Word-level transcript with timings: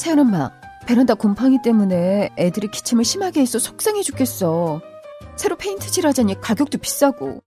세연 0.00 0.18
엄마, 0.18 0.50
베란다 0.86 1.12
곰팡이 1.12 1.58
때문에 1.62 2.30
애들이 2.38 2.68
기침을 2.68 3.04
심하게 3.04 3.42
해서 3.42 3.58
속상해 3.58 4.00
죽겠어. 4.00 4.80
새로 5.36 5.56
페인트 5.56 5.90
칠하자니 5.90 6.40
가격도 6.40 6.78
비싸고. 6.78 7.42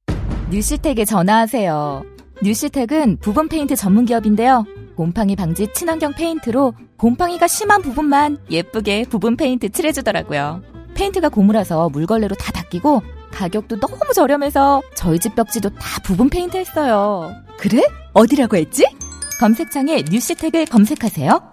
뉴시텍에 0.52 1.04
전화하세요. 1.04 2.04
뉴시텍은 2.44 3.18
부분 3.22 3.50
페인트 3.50 3.76
전문 3.76 4.06
기업인데요. 4.06 4.66
곰팡이 4.96 5.36
방지 5.36 5.68
친환경 5.74 6.14
페인트로 6.14 6.76
곰팡이가 6.98 7.48
심한 7.48 7.82
부분만 7.82 8.38
예쁘게 8.52 9.06
부분 9.10 9.36
페인트 9.36 9.70
칠해주더라고요. 9.70 10.62
페인트가 10.94 11.30
고무라서 11.30 11.90
물걸레로 11.90 12.36
다 12.36 12.52
닦이고 12.52 13.02
가격도 13.32 13.80
너무 13.80 13.98
저렴해서 14.14 14.84
저희 14.94 15.18
집 15.18 15.34
벽지도 15.34 15.70
다 15.70 16.00
부분 16.04 16.30
페인트 16.30 16.56
했어요. 16.56 17.34
그래? 17.58 17.82
어디라고 18.14 18.58
했지? 18.58 18.86
검색창에 19.40 20.04
뉴시텍을 20.08 20.68
검색하세요. 20.68 21.53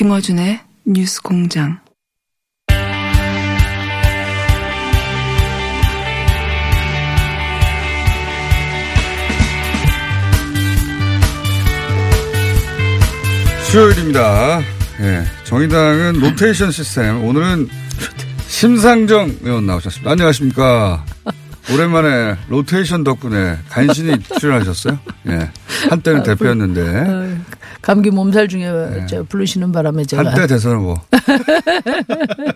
김어준의 0.00 0.60
뉴스 0.86 1.20
공장. 1.20 1.78
수요일입니다. 13.70 14.60
예, 15.00 15.24
정의당은 15.44 16.14
로테이션 16.20 16.70
시스템. 16.70 17.22
오늘은 17.22 17.68
심상정 18.48 19.36
의원 19.42 19.66
나오셨습니다. 19.66 20.12
안녕하십니까. 20.12 21.04
오랜만에 21.72 22.36
로테이션 22.48 23.04
덕분에 23.04 23.58
간신히 23.68 24.18
출연하셨어요. 24.40 24.98
예. 25.28 25.50
한때는 25.88 26.22
대표였는데. 26.22 27.38
감기 27.82 28.10
몸살 28.10 28.48
중에 28.48 29.06
저 29.08 29.22
부르시는 29.24 29.72
바람에 29.72 30.04
제가 30.04 30.30
한때 30.30 30.46
대선 30.46 30.78
후보. 30.78 30.94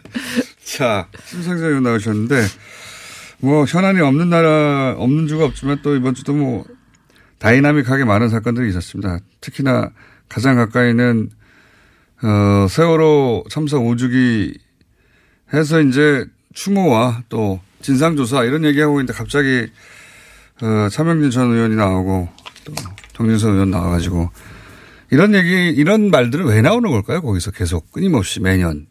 자, 0.65 1.07
심상정 1.27 1.83
나오셨는데, 1.83 2.43
뭐, 3.39 3.65
현안이 3.65 4.01
없는 4.01 4.29
나라, 4.29 4.95
없는 4.99 5.29
주가 5.29 5.45
없지만 5.45 5.79
또 5.83 5.95
이번 5.95 6.15
주도 6.15 6.35
뭐, 6.35 6.65
다이나믹하게 7.39 8.05
많은 8.05 8.29
사건들이 8.29 8.69
있었습니다. 8.71 9.19
특히나 9.41 9.91
가장 10.29 10.57
가까이는, 10.57 11.31
어, 12.23 12.67
세월호 12.69 13.45
참사 13.51 13.77
5주기 13.79 14.59
해서 15.53 15.81
이제 15.81 16.25
추모와 16.55 17.23
또 17.29 17.61
진상조사 17.85 18.45
이런 18.45 18.65
얘기하고 18.65 18.95
있는데 18.95 19.13
갑자기, 19.13 19.69
어, 20.63 20.89
차명진 20.91 21.31
전 21.31 21.53
의원이 21.53 21.77
나오고 21.77 22.29
또 22.65 22.73
정진선 23.13 23.53
의원 23.53 23.71
나와가지고 23.71 24.31
이런 25.11 25.35
얘기, 25.35 25.69
이런 25.69 26.11
말들은 26.11 26.47
왜 26.47 26.63
나오는 26.63 26.91
걸까요? 26.91 27.21
거기서 27.21 27.51
계속 27.51 27.93
끊임없이 27.93 28.41
매년. 28.41 28.87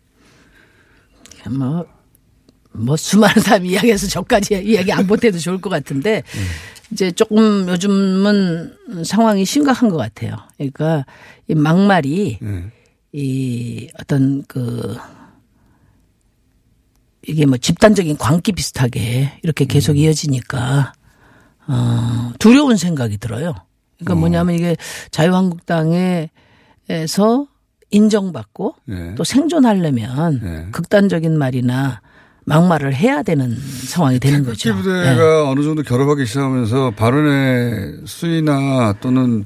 뭐, 1.49 1.85
뭐 2.71 2.95
수많은 2.95 3.41
사람이 3.41 3.69
이야기해서 3.69 4.07
저까지 4.07 4.61
이야기 4.63 4.91
안 4.93 5.07
보태도 5.07 5.39
좋을 5.39 5.59
것 5.59 5.71
같은데 5.71 6.21
이제 6.91 7.11
조금 7.11 7.67
요즘은 7.67 9.03
상황이 9.03 9.43
심각한 9.43 9.89
것 9.89 9.97
같아요. 9.97 10.37
그러니까 10.57 11.03
이 11.47 11.55
막말이 11.55 12.37
네. 12.39 12.71
이 13.11 13.89
어떤 13.99 14.43
그 14.47 14.95
이게 17.28 17.45
뭐 17.45 17.57
집단적인 17.57 18.17
광기 18.17 18.51
비슷하게 18.51 19.39
이렇게 19.44 19.66
계속 19.66 19.97
이어지니까 19.97 20.94
어 21.67 22.31
두려운 22.39 22.78
생각이 22.78 23.17
들어요. 23.17 23.53
그러니까 23.97 24.16
뭐냐면 24.19 24.56
이게 24.56 24.75
자유한국당에서 25.11 26.29
인정받고 27.91 28.75
네. 28.85 29.16
또 29.16 29.23
생존하려면 29.23 30.39
네. 30.44 30.67
극단적인 30.72 31.38
말이나 31.38 32.01
막말을 32.45 32.94
해야 32.94 33.23
되는 33.23 33.55
상황이 33.55 34.19
되는 34.19 34.44
거죠. 34.44 34.69
태극기 34.69 34.84
부대가 34.84 35.16
네. 35.16 35.50
어느 35.50 35.63
정도 35.63 35.84
결합하기 35.84 36.25
시작하면서 36.25 36.91
발언의 36.91 38.01
수위나 38.05 38.95
또는 39.00 39.45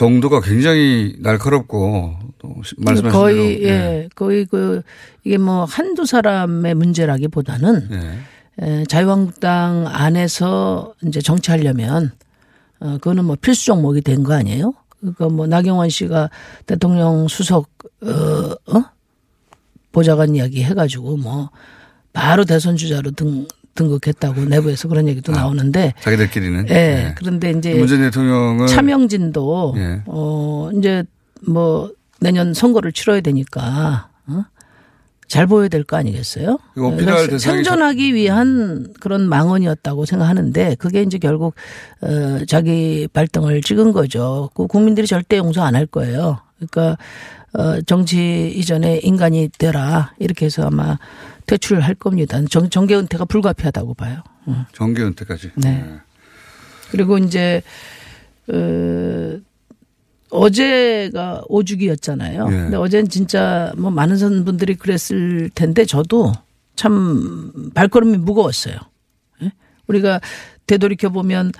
정도가 0.00 0.40
굉장히 0.40 1.14
날카롭고 1.18 2.14
또 2.38 2.54
말씀하신 2.78 3.10
거의 3.10 3.60
대로 3.60 3.68
예, 3.68 4.08
거의 4.14 4.46
그 4.46 4.80
이게 5.24 5.36
뭐 5.36 5.66
한두 5.66 6.06
사람의 6.06 6.74
문제라기보다는 6.74 7.88
예. 7.92 8.64
에, 8.64 8.84
자유한국당 8.84 9.86
안에서 9.86 10.94
이제 11.06 11.20
정치하려면 11.20 12.12
어 12.80 12.92
그거는 12.94 13.26
뭐 13.26 13.36
필수 13.38 13.66
종목이 13.66 14.00
된 14.00 14.22
거 14.22 14.32
아니에요? 14.32 14.72
그러니까 15.00 15.28
뭐 15.28 15.46
나경원 15.46 15.90
씨가 15.90 16.30
대통령 16.64 17.28
수석 17.28 17.68
어, 18.02 18.08
어? 18.72 18.84
보좌관 19.92 20.34
이야기 20.34 20.62
해가지고 20.64 21.18
뭐 21.18 21.50
바로 22.14 22.46
대선 22.46 22.76
주자로 22.78 23.10
등 23.10 23.46
등극했다고 23.74 24.44
내부에서 24.46 24.88
그런 24.88 25.08
얘기도 25.08 25.32
나오는데 25.32 25.94
자기들끼리는 26.00 26.66
예. 26.70 26.74
예. 26.74 27.14
그런데 27.16 27.50
이제 27.50 27.74
문재인 27.74 28.02
대통령은 28.02 28.66
차명진도 28.66 29.74
예. 29.76 30.02
어 30.06 30.70
이제 30.76 31.04
뭐 31.46 31.90
내년 32.20 32.52
선거를 32.52 32.92
치러야 32.92 33.20
되니까 33.20 34.08
어? 34.26 34.44
잘 35.28 35.46
보여야 35.46 35.68
될 35.68 35.84
거 35.84 35.96
아니겠어요? 35.96 36.58
그러니까 36.74 37.38
생존하기 37.38 38.14
위한 38.14 38.92
그런 39.00 39.28
망언이었다고 39.28 40.04
생각하는데 40.04 40.74
그게 40.74 41.02
이제 41.02 41.18
결국 41.18 41.54
어 42.02 42.44
자기 42.48 43.08
발등을 43.12 43.62
찍은 43.62 43.92
거죠. 43.92 44.50
그 44.54 44.66
국민들이 44.66 45.06
절대 45.06 45.38
용서 45.38 45.62
안 45.62 45.76
할 45.76 45.86
거예요. 45.86 46.40
그러니까 46.56 46.98
어 47.52 47.80
정치 47.82 48.52
이전에 48.54 49.00
인간이 49.02 49.48
되라 49.58 50.14
이렇게 50.18 50.46
해서 50.46 50.66
아마 50.66 50.98
퇴출할 51.46 51.94
겁니다. 51.96 52.40
정, 52.48 52.70
정계 52.70 52.94
은퇴가 52.96 53.24
불가피하다고 53.24 53.94
봐요. 53.94 54.22
음. 54.48 54.64
정계 54.72 55.02
은퇴까지. 55.02 55.50
네. 55.56 55.84
예. 55.84 56.00
그리고 56.90 57.18
이제 57.18 57.62
어 58.48 59.40
어제가 60.30 61.42
오주기였잖아요. 61.48 62.46
예. 62.46 62.50
근데 62.50 62.76
어제는 62.76 63.08
진짜 63.08 63.72
뭐 63.76 63.90
많은 63.90 64.44
분들이 64.44 64.76
그랬을 64.76 65.50
텐데 65.54 65.84
저도 65.84 66.32
참 66.76 67.70
발걸음이 67.74 68.16
무거웠어요. 68.18 68.76
예? 69.42 69.52
우리가 69.88 70.20
되돌이켜 70.66 71.10
보면 71.10 71.52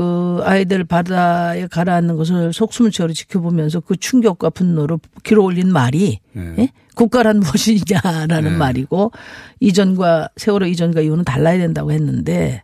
그 0.00 0.40
아이들 0.44 0.82
바다에 0.84 1.66
가라앉는 1.66 2.16
것을 2.16 2.52
채로 2.90 3.12
지켜보면서 3.12 3.80
그 3.80 3.98
충격과 3.98 4.48
분노를 4.48 4.96
길어 5.22 5.42
올린 5.42 5.70
말이 5.70 6.20
예. 6.34 6.54
예? 6.58 6.68
국가란 6.94 7.40
무엇이냐라는 7.44 8.52
네. 8.52 8.56
말이고 8.56 9.12
이전과 9.60 10.30
세월호 10.36 10.64
이전과 10.68 11.02
이후는 11.02 11.24
달라야 11.24 11.58
된다고 11.58 11.92
했는데 11.92 12.62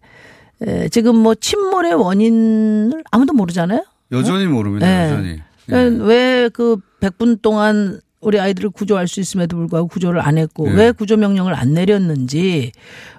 에, 0.62 0.88
지금 0.88 1.19
뭐 1.19 1.35
침몰의 1.35 1.93
원인을 1.93 3.05
아무도 3.11 3.35
모르잖아요. 3.35 3.85
여전히 4.12 4.47
모릅니다. 4.47 4.87
네. 4.87 5.05
여전히. 5.05 5.41
예. 5.73 5.75
왜그 5.75 6.79
100분 7.00 7.43
동안 7.43 8.00
우리 8.23 8.41
아이들을 8.41 8.71
구조할 8.71 9.09
수 9.09 9.21
있음에도 9.21 9.59
불구하고 9.59 9.89
구조를 9.89 10.23
안 10.23 10.39
했고 10.39 10.71
예. 10.71 10.73
왜 10.73 10.91
구조 10.91 11.19
명령을 11.19 11.53
안 11.53 11.75
내렸는지 11.75 12.73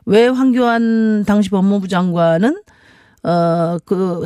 왜 0.08 0.26
황교안 0.26 1.24
당시 1.26 1.52
법무부 1.52 1.88
장관은 1.88 2.64
어그 3.24 4.24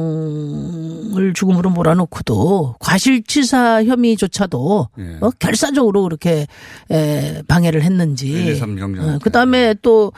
304명을 0.00 1.34
죽음으로 1.34 1.70
몰아놓고도 1.70 2.76
과실치사 2.80 3.84
혐의조차도 3.84 4.88
예. 4.98 5.18
어, 5.20 5.30
결사적으로 5.38 6.02
그렇게 6.04 6.46
에, 6.90 7.42
방해를 7.48 7.82
했는지. 7.82 8.28
1, 8.30 8.48
2, 8.52 8.56
3 8.56 8.76
경장. 8.76 9.18
그 9.20 9.30
다음에 9.30 9.74
또 9.82 10.12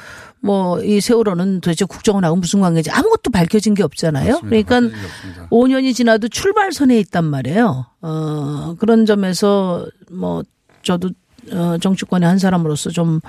뭐 0.44 0.80
이 0.82 1.00
세월호는 1.00 1.60
도대체 1.60 1.84
국정원하고 1.84 2.34
무슨 2.34 2.60
관계인지 2.60 2.90
아무것도 2.90 3.30
밝혀진 3.30 3.74
게 3.74 3.84
없잖아요. 3.84 4.40
맞습니다. 4.42 4.48
그러니까 4.48 4.74
밝혀진 4.80 4.98
게 5.00 5.06
없습니다. 5.06 5.48
5년이 5.50 5.94
지나도 5.94 6.28
출발선에 6.28 6.98
있단 6.98 7.24
말이에요. 7.24 7.86
어, 8.00 8.74
그런 8.78 9.06
점에서 9.06 9.86
뭐 10.10 10.42
저도 10.82 11.10
어, 11.52 11.76
정치권의 11.80 12.28
한 12.28 12.38
사람으로서 12.38 12.90
좀 12.90 13.20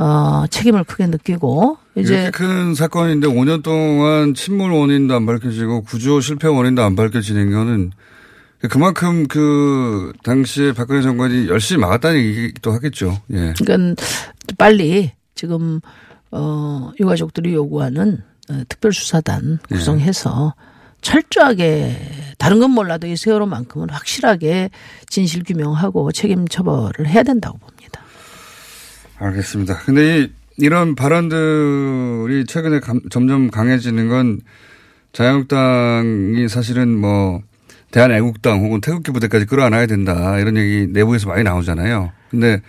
어, 0.00 0.46
책임을 0.48 0.84
크게 0.84 1.08
느끼고 1.08 1.76
이렇게 1.94 2.00
이제 2.00 2.30
큰 2.30 2.74
사건인데 2.74 3.28
5년 3.28 3.62
동안 3.62 4.32
침몰 4.32 4.72
원인도 4.72 5.14
안 5.14 5.26
밝혀지고 5.26 5.82
구조 5.82 6.22
실패 6.22 6.48
원인도 6.48 6.82
안 6.82 6.96
밝혀지는 6.96 7.50
거는 7.50 7.90
그만큼 8.70 9.28
그 9.28 10.14
당시에 10.24 10.72
박근혜 10.72 11.02
정권이 11.02 11.48
열심히 11.48 11.82
막았다는 11.82 12.18
얘기도 12.18 12.72
하겠죠. 12.72 13.20
예. 13.32 13.52
그러니까 13.58 14.02
빨리 14.56 15.12
지금 15.34 15.82
어, 16.30 16.92
유가족들이 16.98 17.52
요구하는 17.52 18.22
어, 18.48 18.62
특별수사단 18.70 19.58
예. 19.70 19.74
구성해서 19.74 20.54
철저하게 21.02 21.94
다른 22.38 22.58
건 22.58 22.70
몰라도 22.70 23.06
이 23.06 23.18
세월호만큼은 23.18 23.90
확실하게 23.90 24.70
진실 25.10 25.44
규명하고 25.44 26.10
책임 26.12 26.48
처벌을 26.48 27.06
해야 27.06 27.22
된다고 27.22 27.58
봅니다. 27.58 27.99
알겠습니다. 29.20 29.78
근데 29.84 30.20
이, 30.22 30.30
이런 30.56 30.94
발언들이 30.94 32.44
최근에 32.46 32.80
감- 32.80 33.02
점점 33.10 33.50
강해지는 33.50 34.08
건 34.08 34.40
자유한국당이 35.12 36.48
사실은 36.48 36.96
뭐 36.96 37.40
대한애국당 37.90 38.64
혹은 38.64 38.80
태극기 38.80 39.10
부대까지 39.12 39.46
끌어안아야 39.46 39.86
된다 39.86 40.38
이런 40.38 40.56
얘기 40.56 40.86
내부에서 40.90 41.28
많이 41.28 41.42
나오잖아요. 41.42 42.12
근데 42.30 42.62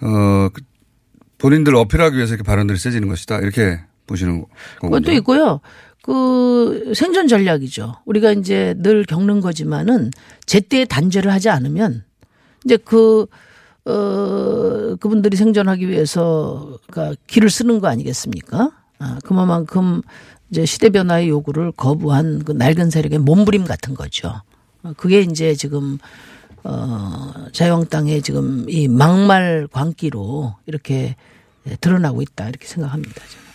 어 0.00 0.48
그- 0.52 0.62
본인들 1.38 1.74
어필하기 1.74 2.16
위해서 2.16 2.34
이렇게 2.34 2.44
발언들이 2.46 2.78
세지는 2.78 3.08
것이다 3.08 3.38
이렇게 3.38 3.80
보시는 4.06 4.42
거군요. 4.80 4.90
그것도 5.00 5.12
있고요. 5.18 5.60
그 6.02 6.92
생존 6.94 7.28
전략이죠. 7.28 7.96
우리가 8.06 8.32
이제 8.32 8.74
늘 8.78 9.04
겪는 9.04 9.40
거지만은 9.40 10.10
제때 10.46 10.84
단죄를 10.84 11.30
하지 11.32 11.48
않으면 11.50 12.04
이제 12.64 12.76
그, 12.76 13.26
어, 13.84 14.96
그분들이 15.00 15.36
생존하기 15.36 15.88
위해서 15.88 16.78
그 16.90 17.14
길을 17.26 17.50
쓰는 17.50 17.80
거 17.80 17.88
아니겠습니까? 17.88 18.70
아, 18.98 19.18
그만큼 19.24 20.02
이제 20.50 20.66
시대 20.66 20.90
변화의 20.90 21.28
요구를 21.28 21.72
거부한 21.72 22.44
그 22.44 22.52
낡은 22.52 22.90
세력의 22.90 23.20
몸부림 23.20 23.64
같은 23.64 23.94
거죠. 23.94 24.42
어, 24.82 24.92
그게 24.96 25.20
이제 25.20 25.54
지금 25.54 25.98
어, 26.62 27.32
자유한국당의 27.52 28.22
지금 28.22 28.66
이 28.68 28.88
막말 28.88 29.68
광기로 29.72 30.56
이렇게 30.66 31.16
드러나고 31.80 32.22
있다 32.22 32.48
이렇게 32.48 32.66
생각합니다. 32.66 33.14
저는. 33.14 33.50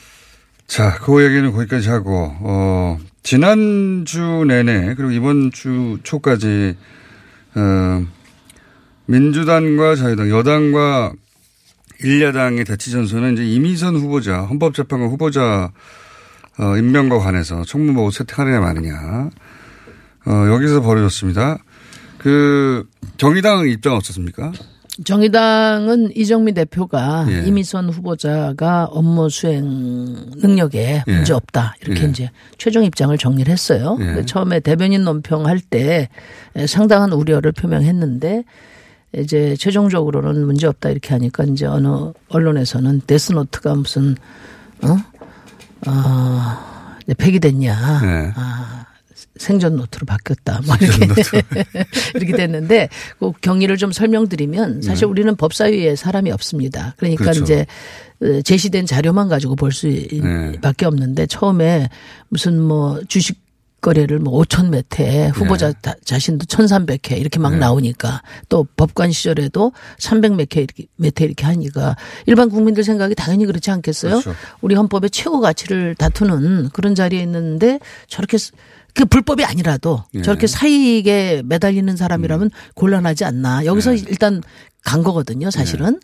자, 0.68 0.98
그 1.00 1.24
얘기는 1.24 1.52
거기까지 1.52 1.90
하고, 1.90 2.36
어, 2.42 2.98
지난주 3.22 4.46
내내, 4.48 4.96
그리고 4.96 5.12
이번 5.12 5.52
주 5.52 6.00
초까지, 6.04 6.76
어, 7.56 8.06
민주당과 9.08 9.96
자유당, 9.96 10.30
여당과 10.30 11.14
일야당의 12.02 12.66
대치 12.66 12.92
전선은 12.92 13.34
이제 13.34 13.46
이미선 13.46 13.96
후보자, 13.96 14.42
헌법재판관 14.42 15.10
후보자, 15.10 15.72
어, 16.58 16.78
임명과 16.78 17.20
관해서 17.20 17.64
청문보고 17.64 18.12
채택하느냐 18.12 18.60
마느냐, 18.60 19.30
어, 20.26 20.32
여기서 20.54 20.82
벌어졌습니다. 20.82 21.58
그, 22.18 22.88
정의당 23.18 23.68
입장 23.70 23.96
어떻습니까? 23.96 24.52
정의당은 25.04 26.16
이정미 26.16 26.54
대표가 26.54 27.26
예. 27.30 27.46
이미선 27.46 27.90
후보자가 27.90 28.86
업무 28.86 29.30
수행 29.30 29.66
능력에 30.38 31.04
예. 31.06 31.12
문제 31.12 31.34
없다 31.34 31.76
이렇게 31.82 32.04
예. 32.04 32.08
이제 32.08 32.32
최종 32.58 32.86
입장을 32.86 33.16
정리를 33.18 33.52
했어요. 33.52 33.98
예. 34.00 34.24
처음에 34.26 34.62
대변인 34.62 35.04
논평할 35.04 35.60
때 35.60 36.08
상당한 36.66 37.12
우려를 37.12 37.52
표명했는데 37.52 38.46
이제 39.14 39.56
최종적으로는 39.56 40.46
문제 40.46 40.68
없다 40.68 40.90
이렇게 40.90 41.14
하니까 41.14 41.44
이제 41.46 41.66
어느 41.66 42.12
언론에서는 42.30 43.02
데스노트가 43.08 43.76
무슨 43.76 44.16
어? 44.82 44.98
어, 45.88 46.96
이제 47.04 47.14
폐기됐냐. 47.14 48.02
네. 48.02 48.32
아, 48.36 48.86
생전 49.38 49.76
노트로 49.76 50.06
바뀌었다. 50.06 50.62
뭐 50.66 50.76
이렇게 50.80 51.44
이렇게 52.16 52.34
됐는데 52.34 52.90
그 53.20 53.32
경위를 53.42 53.78
좀 53.78 53.92
설명드리면 53.92 54.82
사실 54.82 55.06
우리는 55.06 55.36
법사위에 55.36 55.96
사람이 55.96 56.32
없습니다. 56.32 56.96
그러니까 56.98 57.26
그렇죠. 57.26 57.44
이제 57.44 57.66
어, 58.22 58.42
제시된 58.42 58.86
자료만 58.86 59.28
가지고 59.28 59.56
볼 59.56 59.72
수밖에 59.72 60.86
없는데 60.86 61.28
처음에 61.28 61.90
무슨 62.30 62.62
뭐 62.62 63.02
주식 63.08 63.45
거래를 63.86 64.18
뭐 64.18 64.42
5천 64.42 64.70
몇 64.70 64.86
회, 65.00 65.28
후보자 65.28 65.72
다- 65.74 65.94
자신도 66.04 66.48
1,300회 66.48 67.20
이렇게 67.20 67.38
막 67.40 67.52
네. 67.52 67.58
나오니까 67.60 68.24
또 68.50 68.66
법관 68.76 69.12
시절에도 69.12 69.74
300몇 70.00 70.58
회 70.58 70.62
이렇게 70.64 70.86
몇 70.96 71.22
회 71.22 71.26
이렇게 71.26 71.46
하니까 71.46 71.96
일반 72.26 72.50
국민들 72.50 72.84
생각이 72.84 73.14
당연히 73.14 73.46
그렇지 73.46 73.70
않겠어요? 73.70 74.22
그렇죠. 74.22 74.34
우리 74.62 74.74
헌법의 74.74 75.12
최고 75.12 75.40
가치를 75.40 75.94
다투는 75.96 76.70
그런 76.74 76.96
자리에 76.96 77.22
있는데 77.22 77.80
저렇게 78.08 78.40
스- 78.40 78.54
그 78.96 79.06
불법이 79.06 79.46
아니라도 79.46 80.04
예. 80.16 80.24
저렇게 80.24 80.48
사익에 80.48 81.44
매달리는 81.46 81.96
사람이라면 81.96 82.50
곤란하지 82.74 83.24
않나. 83.26 83.66
여기서 83.66 83.94
예. 83.94 84.04
일단 84.10 84.42
간 84.84 85.04
거거든요, 85.04 85.52
사실은. 85.52 86.00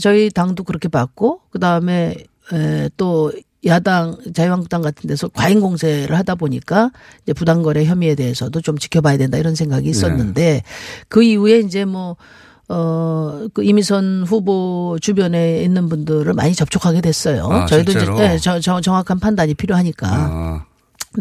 저희 0.00 0.30
당도 0.30 0.64
그렇게 0.64 0.88
봤고 0.88 1.40
그다음에 1.50 2.14
에, 2.52 2.88
또 2.96 3.30
야당 3.66 4.16
자유한국당 4.32 4.80
같은 4.80 5.06
데서 5.08 5.28
과잉 5.28 5.60
공세를 5.60 6.16
하다 6.16 6.36
보니까 6.36 6.90
이제 7.22 7.32
부당거래 7.34 7.84
혐의에 7.84 8.14
대해서도 8.14 8.60
좀 8.62 8.78
지켜봐야 8.78 9.18
된다 9.18 9.36
이런 9.38 9.54
생각이 9.54 9.84
네. 9.84 9.90
있었는데 9.90 10.62
그 11.08 11.22
이후에 11.22 11.58
이제 11.58 11.84
뭐 11.84 12.16
어, 12.68 13.48
그 13.52 13.64
이미선 13.64 14.24
후보 14.26 14.96
주변에 15.00 15.62
있는 15.62 15.88
분들을 15.88 16.32
많이 16.34 16.54
접촉하게 16.54 17.00
됐어요. 17.00 17.46
아, 17.50 17.66
저희도 17.66 17.90
실제로? 17.92 18.14
이제 18.14 18.28
네, 18.28 18.38
저, 18.38 18.60
저 18.60 18.80
정확한 18.80 19.18
판단이 19.18 19.54
필요하니까. 19.54 20.06
아, 20.08 20.64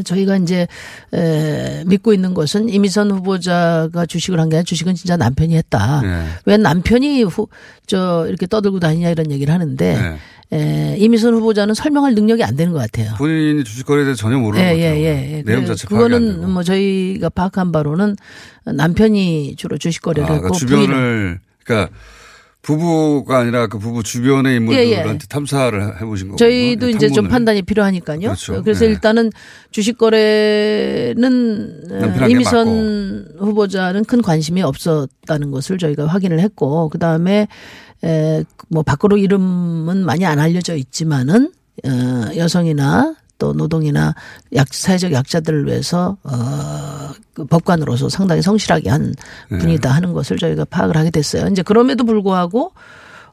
저희가 0.06 0.38
이제 0.38 0.68
에, 1.16 1.84
믿고 1.88 2.13
있는 2.13 2.36
것은 2.36 2.70
이미선 2.70 3.10
후보자가 3.10 4.06
주식을 4.06 4.40
한 4.40 4.50
게 4.50 4.58
아니라 4.58 4.63
주식은 4.63 4.94
진짜 4.94 5.18
남편이 5.18 5.56
했다. 5.58 6.02
예. 6.04 6.25
왜 6.46 6.58
남편이 6.58 7.24
후, 7.24 7.48
저 7.88 8.28
이렇게 8.28 8.46
떠들고 8.46 8.80
다니냐 8.80 9.10
이런 9.10 9.32
얘기를 9.32 9.52
하는데 9.52 10.00
네. 10.00 10.18
에, 10.51 10.96
이미선 10.98 11.36
후보자는 11.36 11.75
설명할 11.75 12.15
능력이 12.15 12.44
안 12.44 12.56
되는 12.56 12.74
것 12.74 12.79
같아요. 12.79 13.13
본인이 13.18 13.63
주식 13.63 13.86
거래에 13.86 14.03
대해서 14.03 14.20
전혀 14.20 14.38
모르는 14.39 14.63
것 14.63 14.70
같아요. 14.72 15.44
내용 15.46 15.62
그- 15.62 15.68
자체. 15.68 15.88
그거는 15.88 16.50
뭐 16.50 16.63
저희가 16.63 17.29
파악한 17.29 17.72
바로는 17.72 18.15
남편이 18.65 19.56
주로 19.58 19.77
주식 19.77 20.01
거래를 20.01 20.29
아, 20.29 20.34
했고 20.34 20.48
그러니까 20.50 20.65
부인은 20.68 20.86
주변을 20.88 21.39
그러니까 21.63 21.96
부부가 22.62 23.38
아니라 23.39 23.68
그 23.68 23.79
부부 23.79 24.03
주변의 24.03 24.58
인물들한테 24.58 25.27
탐사를 25.27 26.01
해보신 26.01 26.27
거고 26.27 26.38
저희도 26.38 26.89
이제 26.89 27.10
좀 27.10 27.27
판단이 27.29 27.62
필요하니까요. 27.62 28.20
그렇죠. 28.20 28.62
그래서 28.63 28.84
네. 28.86 28.91
일단은 28.91 29.32
주식 29.72 29.98
거래는 29.98 31.84
어, 32.22 32.27
이미선 32.27 33.36
후보자는 33.39 34.03
큰 34.06 34.22
관심이 34.22 34.62
없었다는 34.62 35.51
것을 35.51 35.77
저희가 35.77 36.08
확인을 36.08 36.39
했고 36.41 36.89
그 36.89 37.00
다음에 37.00 37.48
뭐 38.70 38.84
밖으로 38.84 39.18
이름은 39.18 40.06
많이 40.06 40.25
안 40.25 40.39
알려져 40.39 40.75
있지만은 40.75 41.51
어, 41.86 42.36
여성이나 42.36 43.15
또 43.39 43.53
노동이나 43.53 44.13
약 44.53 44.74
사회적 44.74 45.13
약자들을 45.13 45.65
위해서 45.65 46.18
어, 46.24 47.10
그 47.34 47.46
법관으로서 47.46 48.10
상당히 48.10 48.41
성실하게 48.41 48.89
한 48.89 49.15
네. 49.50 49.58
분이다 49.58 49.89
하는 49.89 50.13
것을 50.13 50.38
저희가 50.38 50.65
파악을 50.65 50.96
하게 50.98 51.10
됐어요. 51.10 51.48
이제 51.48 51.63
그럼에도 51.63 52.03
불구하고 52.03 52.74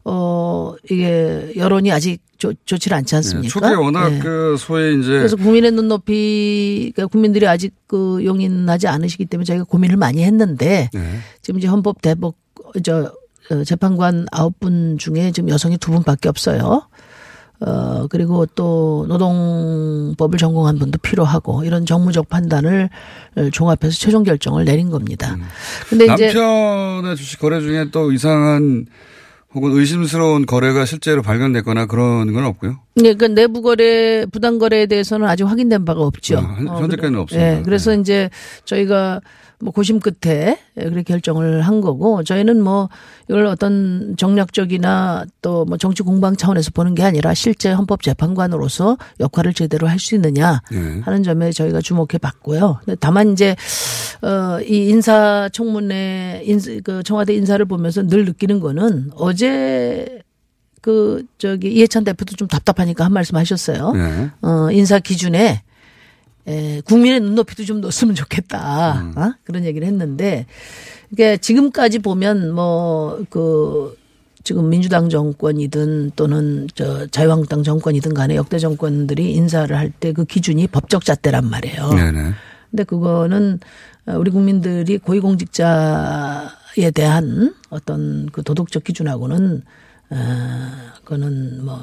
어 0.05 0.75
이게 0.89 1.53
여론이 1.57 1.91
아직 1.91 2.21
좋, 2.39 2.55
좋지 2.65 2.95
않지 2.95 3.17
않습니까? 3.17 3.49
초기에 3.49 3.75
워낙 3.75 4.09
네. 4.11 4.19
그 4.21 4.57
소위 4.57 5.01
이제 5.01 5.11
그래서 5.11 5.35
국민의 5.35 5.73
눈높이 5.73 6.93
그러니까 6.95 7.11
국민들이 7.11 7.49
아직 7.49 7.75
그 7.89 8.25
용인하지 8.25 8.87
않으시기 8.87 9.25
때문에 9.25 9.45
저희가 9.45 9.65
고민을 9.65 9.97
많이 9.97 10.23
했는데 10.23 10.89
네. 10.95 11.19
지금 11.43 11.59
이제 11.59 11.67
헌법 11.67 12.01
대법 12.01 12.37
저 12.85 12.99
어, 12.99 13.13
재판관 13.65 14.27
아홉 14.33 14.59
분 14.61 14.99
중에 14.99 15.31
지금 15.33 15.49
여성이 15.51 15.79
두 15.79 15.91
분밖에 15.93 16.29
없어요. 16.29 16.83
어, 17.61 18.07
그리고 18.11 18.45
또 18.45 19.07
노동법을 19.09 20.39
전공한 20.39 20.79
분도 20.79 20.99
필요하고 20.99 21.65
이런 21.65 21.87
정무적 21.87 22.29
판단을 22.29 22.91
종합해서 23.53 23.97
최종 23.99 24.25
결정을 24.25 24.65
내린 24.67 24.91
겁니다. 24.91 25.37
근데 25.89 26.05
이제 26.05 26.27
남편의 26.27 27.17
주식 27.17 27.39
거래 27.41 27.61
중에 27.61 27.87
또 27.93 28.13
이상한 28.13 28.87
혹은 29.55 29.73
의심스러운 29.73 30.45
거래가 30.45 30.85
실제로 30.85 31.23
발견됐거나 31.23 31.87
그런 31.87 32.31
건 32.35 32.45
없고요. 32.45 32.79
네, 32.97 33.15
그 33.15 33.25
내부 33.25 33.63
거래, 33.63 34.27
부당 34.27 34.59
거래에 34.59 34.85
대해서는 34.85 35.27
아직 35.27 35.45
확인된 35.45 35.87
바가 35.87 36.03
없죠. 36.03 36.37
아, 36.37 36.57
현- 36.59 36.69
어, 36.69 36.81
현재까지는 36.83 37.19
없습니다. 37.21 37.59
예, 37.59 37.63
그래서 37.63 37.95
이제 37.95 38.29
저희가 38.67 39.23
뭐 39.59 39.73
고심 39.73 40.01
끝에 40.01 40.59
그렇게 40.75 41.03
결정을 41.03 41.63
한 41.63 41.81
거고 41.81 42.23
저희는 42.23 42.61
뭐 42.63 42.89
이걸 43.29 43.47
어떤 43.47 44.15
정략적이나 44.19 45.25
또 45.43 45.65
뭐 45.67 45.79
정치 45.79 46.03
공방 46.03 46.37
차원에서 46.37 46.71
보는 46.75 46.95
게 46.95 47.03
아니라 47.03 47.33
실제 47.35 47.73
헌법재판관으로서 47.73 48.99
역할을 49.21 49.55
제대로 49.55 49.89
할 49.89 49.99
수 49.99 50.15
있느냐 50.15 50.61
예. 50.73 51.01
하는 51.01 51.23
점에 51.23 51.51
저희가 51.53 51.81
주목해 51.81 52.19
봤고요. 52.21 52.81
다만 53.01 53.33
이제 53.33 53.57
어이 54.23 54.89
인사청문회 54.91 56.43
인사, 56.45 56.71
그 56.85 57.03
청와대 57.03 57.35
인사를 57.35 57.65
보면서 57.67 58.07
늘 58.07 58.25
느끼는 58.27 58.61
거는 58.61 59.11
어제 59.15 60.21
그 60.83 61.25
저기 61.39 61.73
이해찬 61.73 62.05
대표도 62.05 62.37
좀 62.37 62.47
답답하니까 62.47 63.05
한 63.07 63.13
말씀 63.13 63.37
하셨어요. 63.37 63.93
예. 63.97 64.31
어 64.43 64.71
인사 64.71 64.99
기준에 64.99 65.63
에, 66.47 66.81
국민의 66.83 67.21
눈높이도 67.21 67.65
좀 67.65 67.81
넣었으면 67.81 68.15
좋겠다. 68.15 69.13
어? 69.17 69.33
그런 69.45 69.65
얘기를 69.65 69.87
했는데 69.87 70.47
이게 71.11 71.37
지금까지 71.37 71.99
보면 72.01 72.53
뭐그 72.55 73.97
지금 74.45 74.69
민주당 74.71 75.09
정권이든 75.09 76.13
또는 76.15 76.69
저 76.77 77.07
자유한국당 77.09 77.65
정권이든 77.65 78.15
간에 78.15 78.37
역대 78.37 78.59
정권들이 78.61 79.33
인사를 79.33 79.77
할 79.77 79.91
때 79.99 80.13
그 80.13 80.25
기준이 80.25 80.69
법적 80.69 81.05
잣대란 81.05 81.51
말이에요. 81.51 81.91
네네. 81.91 82.33
근데 82.71 82.85
그거는 82.85 83.59
우리 84.17 84.31
국민들이 84.31 84.99
고위공직자에 84.99 86.91
대한 86.95 87.55
어떤 87.71 88.27
그 88.31 88.43
도덕적 88.43 88.85
기준하고는 88.85 89.63
어 90.11 90.17
그거는 91.03 91.65
뭐 91.65 91.83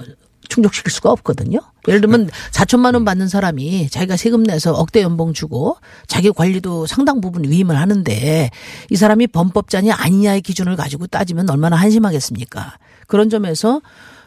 충족시킬 0.50 0.92
수가 0.92 1.12
없거든요. 1.12 1.60
예를 1.88 2.02
들면 2.02 2.30
4천만 2.52 2.94
원 2.94 3.06
받는 3.06 3.28
사람이 3.28 3.90
자기가 3.90 4.16
세금 4.18 4.44
내서 4.44 4.74
억대 4.74 5.02
연봉 5.02 5.34
주고 5.34 5.78
자기 6.08 6.32
관리도 6.32 6.86
상당 6.86 7.22
부분 7.22 7.44
위임을 7.44 7.78
하는데 7.78 8.50
이 8.90 8.96
사람이 8.96 9.28
범법자냐 9.28 9.96
아니냐의 9.98 10.42
기준을 10.42 10.76
가지고 10.76 11.08
따지면 11.08 11.50
얼마나 11.50 11.76
한심하겠습니까? 11.76 12.78
그런 13.08 13.30
점에서 13.30 13.82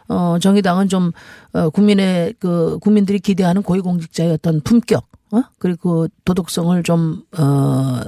어 0.09 0.39
정의당은 0.41 0.89
좀 0.89 1.13
어, 1.53 1.71
국민의 1.71 2.35
그 2.39 2.79
국민들이 2.81 3.19
기대하는 3.19 3.63
고위공직자의 3.63 4.33
어떤 4.33 4.61
품격 4.61 5.09
어 5.33 5.43
그리고 5.59 6.07
도덕성을 6.25 6.81
좀어 6.85 8.03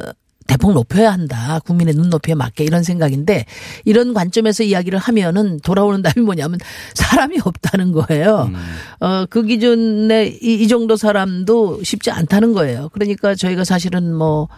대폭 0.49 0.73
높여야 0.73 1.13
한다. 1.13 1.61
국민의 1.65 1.95
눈높이에 1.95 2.35
맞게 2.35 2.65
이런 2.65 2.83
생각인데 2.83 3.45
이런 3.85 4.15
관점에서 4.15 4.65
이야기를 4.65 4.99
하면은 4.99 5.61
돌아오는 5.61 6.03
답이 6.03 6.21
뭐냐면 6.23 6.59
사람이 6.95 7.39
없다는 7.45 7.93
거예요. 7.93 8.51
어, 8.99 9.27
그 9.31 9.45
기준에 9.45 10.27
이, 10.27 10.55
이 10.55 10.67
정도 10.67 10.97
사람도 10.97 11.85
쉽지 11.85 12.11
않다는 12.11 12.55
거예요. 12.55 12.89
그러니까 12.93 13.35
저희가 13.35 13.65
사실은 13.65 14.13
뭐, 14.13 14.49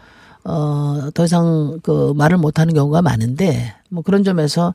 어, 0.45 1.11
더 1.13 1.25
이상 1.25 1.81
그 1.83 2.15
말을 2.17 2.39
못 2.39 2.61
하는 2.61 2.73
경우가 2.73 3.03
많은데 3.03 3.75
뭐 3.91 4.03
그런 4.03 4.23
점에서 4.23 4.73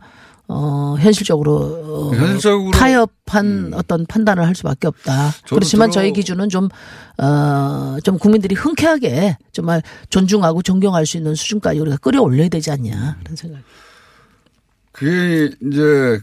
어, 0.48 0.96
현실적으로, 1.00 1.56
어, 1.56 2.12
현실적으로- 2.16 2.68
음. 2.68 2.72
타협한 2.72 3.72
어떤 3.74 4.06
판단을 4.06 4.46
할 4.46 4.54
수밖에 4.56 4.88
없다. 4.88 5.32
그렇지만 5.50 5.90
저희 5.92 6.14
기준은 6.14 6.50
좀, 6.50 6.70
어, 7.18 7.98
좀 8.04 8.20
국민들이 8.20 8.54
흔쾌하게 8.56 9.38
정말 9.52 9.82
존중하고 10.10 10.62
존경할 10.62 11.06
수 11.08 11.18
있는 11.18 11.34
수준까지 11.34 11.80
우리가 11.80 11.98
끌어올려야 11.98 12.50
되지 12.50 12.70
않냐. 12.72 13.18
그런 13.24 13.36
생각. 13.36 13.62
그게 14.92 15.50
이제 15.62 16.20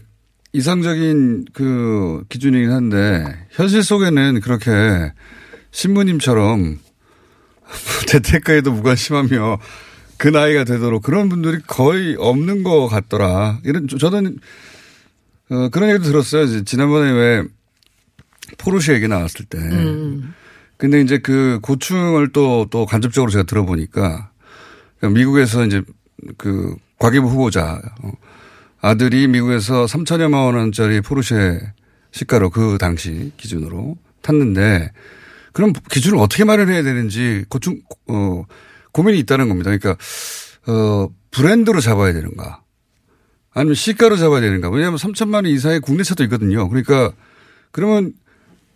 이상적인 0.53 1.45
그 1.53 2.23
기준이긴 2.29 2.71
한데 2.71 3.25
현실 3.51 3.83
속에는 3.83 4.39
그렇게 4.41 4.71
신부님처럼 5.71 6.79
재테크에도 8.07 8.71
무관심하며 8.71 9.59
그 10.23 10.29
나이가 10.29 10.63
되도록 10.63 11.03
그런 11.03 11.27
분들이 11.27 11.57
거의 11.67 12.15
없는 12.17 12.63
것 12.63 12.87
같더라. 12.87 13.59
이런 13.65 13.89
저- 13.89 13.97
저는 13.97 14.37
어, 15.49 15.67
그런 15.67 15.89
얘기도 15.89 16.05
들었어요. 16.05 16.63
지난번에 16.63 17.11
왜 17.11 17.43
포르쉐 18.57 18.93
얘기 18.93 19.09
나왔을 19.09 19.43
때. 19.43 19.57
근데 20.77 21.01
이제 21.01 21.17
그 21.17 21.59
고충을 21.61 22.31
또, 22.31 22.67
또 22.71 22.85
간접적으로 22.85 23.31
제가 23.31 23.43
들어보니까 23.43 24.31
미국에서 25.13 25.65
이제 25.65 25.81
그 26.37 26.73
과기부 26.99 27.27
후보자 27.27 27.81
어, 28.01 28.11
아들이 28.79 29.27
미국에서 29.27 29.83
3천여만 29.87 30.55
원짜리 30.55 31.01
포르쉐 31.01 31.59
시가로 32.11 32.49
그 32.49 32.77
당시 32.79 33.33
기준으로 33.35 33.97
탔는데 34.21 34.89
그럼 35.51 35.73
기준을 35.91 36.17
어떻게 36.17 36.45
마련해야 36.45 36.81
되는지 36.81 37.43
고충, 37.49 37.81
어, 38.07 38.45
고민이 38.93 39.19
있다는 39.19 39.49
겁니다. 39.49 39.69
그러니까, 39.75 39.97
어, 40.67 41.09
브랜드로 41.31 41.81
잡아야 41.81 42.13
되는가 42.13 42.61
아니면 43.53 43.75
시가로 43.75 44.17
잡아야 44.17 44.41
되는가 44.41 44.69
왜냐하면 44.69 44.97
3천만 44.97 45.35
원 45.35 45.45
이상의 45.47 45.79
국내 45.81 46.03
차도 46.03 46.23
있거든요. 46.23 46.69
그러니까 46.69 47.11
그러면 47.71 48.13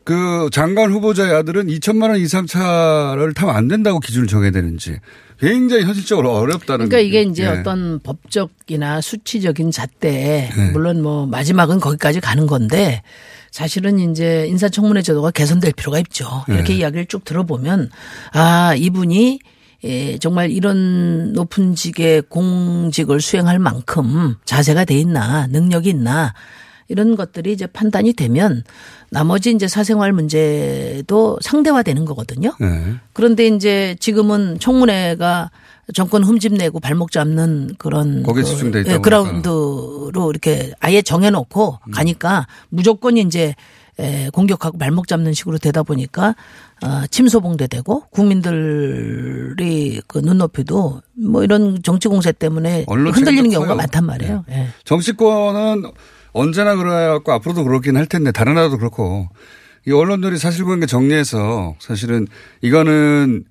그 0.04 0.50
장관 0.52 0.92
후보자의 0.92 1.34
아들은 1.34 1.68
2천만 1.68 2.10
원 2.10 2.18
이상 2.18 2.46
차를 2.46 3.34
타면 3.34 3.56
안 3.56 3.68
된다고 3.68 4.00
기준을 4.00 4.28
정해야 4.28 4.52
되는지 4.52 5.00
굉장히 5.40 5.84
현실적으로 5.84 6.34
어렵다는. 6.34 6.88
그러니까 6.88 7.00
이게 7.00 7.24
이제 7.24 7.44
예. 7.44 7.48
어떤 7.48 8.00
법적이나 8.00 9.02
수치적인 9.02 9.72
잣대 9.72 10.50
네. 10.56 10.72
물론 10.72 11.02
뭐 11.02 11.26
마지막은 11.28 11.80
거기까지 11.80 12.22
가는 12.22 12.48
건데 12.48 13.04
사실은 13.52 14.00
이제 14.00 14.48
인사청문회 14.48 15.02
제도가 15.02 15.32
개선될 15.32 15.74
필요가 15.74 16.00
있죠. 16.00 16.44
이렇게 16.48 16.74
네. 16.74 16.80
이야기를 16.80 17.08
쭉 17.08 17.26
들어보면 17.26 17.90
아 18.32 18.76
이분이 18.76 19.40
예, 19.84 20.18
정말 20.18 20.52
이런 20.52 21.34
높은 21.34 21.76
직의 21.76 22.24
공직을 22.30 23.22
수행할 23.22 23.60
만큼 23.60 24.36
자세가 24.46 24.86
돼 24.86 24.96
있나 24.98 25.48
능력이 25.48 25.90
있나 25.90 26.34
이런 26.88 27.16
것들이 27.16 27.52
이제 27.52 27.68
판단이 27.68 28.14
되면 28.14 28.64
나머지 29.10 29.52
이제 29.52 29.68
사생활 29.68 30.14
문제도 30.14 31.38
상대화되는 31.42 32.06
거거든요. 32.06 32.54
네. 32.60 32.96
그런데 33.14 33.48
이제 33.48 33.96
지금은 34.00 34.60
청문회가 34.60 35.52
정권 35.94 36.24
흠집내고 36.24 36.80
발목 36.80 37.12
잡는 37.12 37.76
그런 37.78 38.24
거기에 38.24 38.44
그, 38.44 38.50
집중돼 38.50 38.82
있다 38.82 38.94
예. 38.94 38.98
그라운드로 38.98 40.30
이렇게 40.30 40.74
아예 40.80 41.02
정해놓고 41.02 41.80
음. 41.88 41.92
가니까 41.92 42.48
무조건 42.70 43.18
이제 43.18 43.56
에, 44.00 44.30
공격하고 44.30 44.78
발목 44.78 45.08
잡는 45.08 45.34
식으로 45.34 45.58
되다 45.58 45.84
보니까 45.84 46.36
어, 46.84 47.08
침소봉대되고 47.10 48.04
국민들이 48.12 50.02
그 50.08 50.20
눈높이도 50.20 51.02
뭐 51.14 51.44
이런 51.44 51.82
정치 51.84 52.08
공세 52.08 52.32
때문에 52.32 52.86
흔들리는 52.88 53.50
경우가 53.50 53.70
커요. 53.70 53.76
많단 53.78 54.06
말이에요. 54.06 54.46
예. 54.52 54.68
정치권은 54.84 55.84
언제나 56.34 56.76
그래갖고 56.76 57.32
앞으로도 57.32 57.64
그렇긴 57.64 57.98
할 57.98 58.06
텐데 58.06 58.32
다른 58.32 58.54
나라도 58.54 58.78
그렇고 58.78 59.28
이 59.88 59.92
언론들이 59.92 60.38
사실관계 60.38 60.86
정리해서 60.86 61.76
사실은 61.80 62.28
이거는 62.62 63.46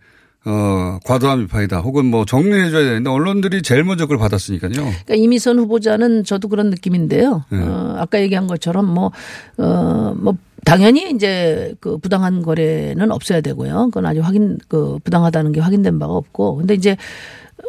어 0.49 1.01
과도한 1.05 1.41
비판이다 1.47 1.81
혹은 1.81 2.07
뭐 2.07 2.25
정리해줘야 2.25 2.85
되는데 2.85 3.11
언론들이 3.11 3.63
제일 3.63 3.83
먼저 3.83 4.05
그걸 4.05 4.19
받았으니까요. 4.19 4.71
그러니까 4.73 5.15
이미선 5.17 5.59
후보자는 5.59 6.23
저도 6.23 6.47
그런 6.49 6.71
느낌인데요. 6.71 7.45
네. 7.51 7.59
어, 7.59 7.97
아까 7.99 8.21
얘기한 8.21 8.47
것처럼 8.47 8.87
뭐, 8.87 9.11
어, 9.59 10.15
뭐, 10.17 10.37
당연히 10.65 11.11
이제 11.11 11.75
그 11.81 11.99
부당한 11.99 12.43
거래는 12.43 13.11
없어야 13.11 13.41
되고요. 13.41 13.87
그건 13.87 14.07
아직 14.07 14.21
확인, 14.21 14.57
그 14.69 14.99
부당하다는 15.03 15.51
게 15.51 15.61
확인된 15.61 15.99
바가 15.99 16.13
없고. 16.13 16.57
근데 16.57 16.75
이제 16.75 16.97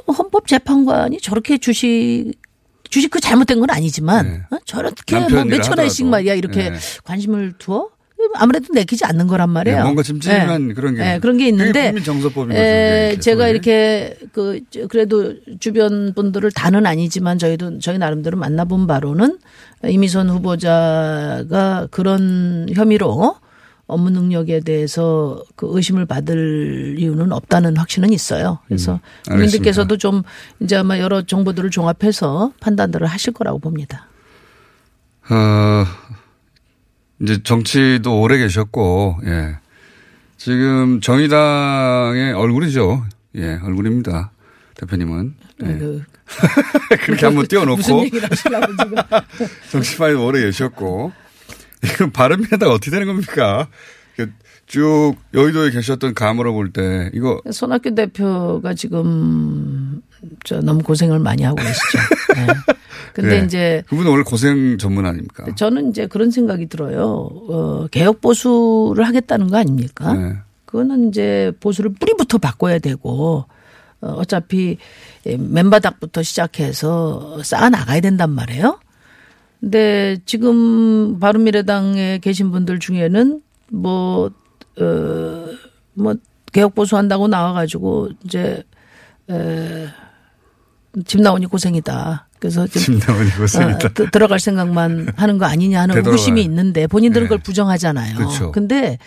헌법재판관이 0.08 1.20
저렇게 1.20 1.58
주식 1.58 2.34
주식 2.90 3.10
그 3.10 3.20
잘못된 3.20 3.60
건 3.60 3.70
아니지만 3.70 4.26
네. 4.50 4.56
어? 4.56 4.60
저렇게 4.66 5.20
뭐 5.20 5.44
몇천 5.44 5.78
원씩. 5.78 6.06
말이야 6.06 6.36
이렇게 6.36 6.70
네. 6.70 6.78
관심을 7.04 7.54
두어 7.58 7.90
아무래도 8.36 8.74
내키지 8.74 9.06
않는 9.06 9.28
거란 9.28 9.50
말이에요. 9.50 9.78
네, 9.78 9.84
뭔가 9.84 10.04
찜찜한 10.04 10.74
그런 10.74 10.96
게 10.96 11.02
네, 11.02 11.20
그런 11.20 11.38
게 11.38 11.48
있는데 11.48 11.86
국민정서법인 11.92 12.50
거죠, 12.56 13.20
제가. 13.22 13.48
이렇게 13.48 14.18
그 14.32 14.60
저- 14.70 14.88
그래도 14.88 15.36
주변 15.60 16.14
분들을 16.14 16.52
다는 16.52 16.86
아니지만 16.86 17.38
저희도 17.38 17.80
저희 17.80 17.98
나름대로 17.98 18.38
만나본 18.38 18.88
바로는 18.88 19.38
이미선 19.86 20.30
후보자가 20.30 21.88
그런 21.92 22.68
혐의로 22.74 23.36
업무 23.86 24.10
능력에 24.10 24.60
대해서 24.62 25.42
그 25.56 25.68
의심을 25.72 26.06
받을 26.06 26.96
이유는 27.00 27.32
없다는 27.32 27.78
확신은 27.78 28.12
있어요. 28.12 28.60
그래서 28.68 28.94
음. 28.96 29.00
국민들께서도 29.32 29.96
좀 29.98 30.24
이제 30.60 30.76
아마 30.76 31.00
여러 31.00 31.22
정보들을 31.22 31.70
종합해서 31.70 32.52
판단들을 32.60 33.08
하실 33.08 33.32
거라고 33.32 33.60
봅니다. 33.60 34.08
어, 35.30 35.86
이제 37.22 37.42
정치도 37.44 38.22
오래 38.22 38.38
계셨고, 38.38 39.18
예. 39.26 39.58
지금 40.38 41.02
정의당의 41.02 42.34
얼굴이죠. 42.34 43.06
예, 43.36 43.60
얼굴입니다. 43.64 44.32
대표님은. 44.76 45.34
예. 45.64 45.78
그, 45.78 46.04
그렇게 47.06 47.26
한번 47.26 47.48
띄워놓고. 47.48 47.78
무슨 47.78 48.00
얘기를 48.04 48.30
하시려고 48.30 48.68
지금. 48.78 48.96
정치판에 49.72 50.14
오래 50.14 50.42
계셨고. 50.42 51.12
이건 51.84 52.12
발음이다 52.12 52.70
어떻게 52.70 52.92
되는 52.92 53.08
겁니까? 53.08 53.68
그쭉 54.16 55.16
여의도에 55.34 55.70
계셨던 55.72 56.14
감으로 56.16 56.54
볼 56.54 56.72
때 56.74 57.10
이거 57.14 57.40
손학규 57.52 57.94
대표가 57.96 58.74
지금 58.74 60.02
저 60.44 60.62
너무 60.62 60.84
고생을 60.84 61.20
많이 61.20 61.44
하고 61.44 61.56
계시죠. 61.56 61.98
네. 62.36 62.48
근데 63.14 63.40
네. 63.40 63.46
이제 63.46 63.84
그분은 63.88 64.12
원래 64.12 64.24
고생 64.24 64.78
전문 64.78 65.06
아닙니까? 65.06 65.46
저는 65.56 65.90
이제 65.90 66.08
그런 66.08 66.30
생각이 66.30 66.68
들어요. 66.68 67.30
어, 67.50 67.88
개혁 67.92 68.22
보수를 68.22 69.08
하겠다는 69.08 69.48
거 69.48 69.58
아닙니까? 69.58 70.14
네. 70.14 70.36
그거는 70.66 71.10
이제 71.10 71.52
보수를 71.60 71.94
뿌리부터 71.94 72.38
바꿔야 72.38 72.78
되고 72.78 73.46
어, 74.02 74.08
어차피 74.18 74.78
맨바닥부터 75.26 76.22
시작해서 76.24 77.42
쌓아 77.44 77.70
나가야 77.70 78.02
된단 78.02 78.32
말이에요. 78.32 78.80
근데 79.60 80.18
지금 80.26 81.20
바른미래당에 81.20 82.20
계신 82.20 82.52
분들 82.52 82.80
중에는 82.80 83.42
뭐, 83.72 84.30
어, 84.80 85.46
뭐, 85.94 86.16
개혁 86.52 86.76
보수한다고 86.76 87.28
나와가지고 87.28 88.10
이제, 88.24 88.64
에, 89.30 89.88
집 91.06 91.22
나오니 91.22 91.46
고생이다. 91.48 92.28
그래서 92.40 92.66
지금 92.68 93.00
집 93.00 93.08
나오니 93.12 93.32
고생이다. 93.32 93.88
어, 93.88 93.92
드- 93.94 94.12
들어갈 94.12 94.40
생각만 94.40 95.14
하는 95.16 95.38
거 95.38 95.46
아니냐 95.46 95.82
하는. 95.82 95.96
의구심이 95.98 96.42
있는데 96.44 96.88
본인들은 96.88 97.26
네. 97.26 97.28
그걸 97.30 97.40
부정하잖아요. 97.44 98.16
그렇죠. 98.18 98.52
근데 98.52 98.98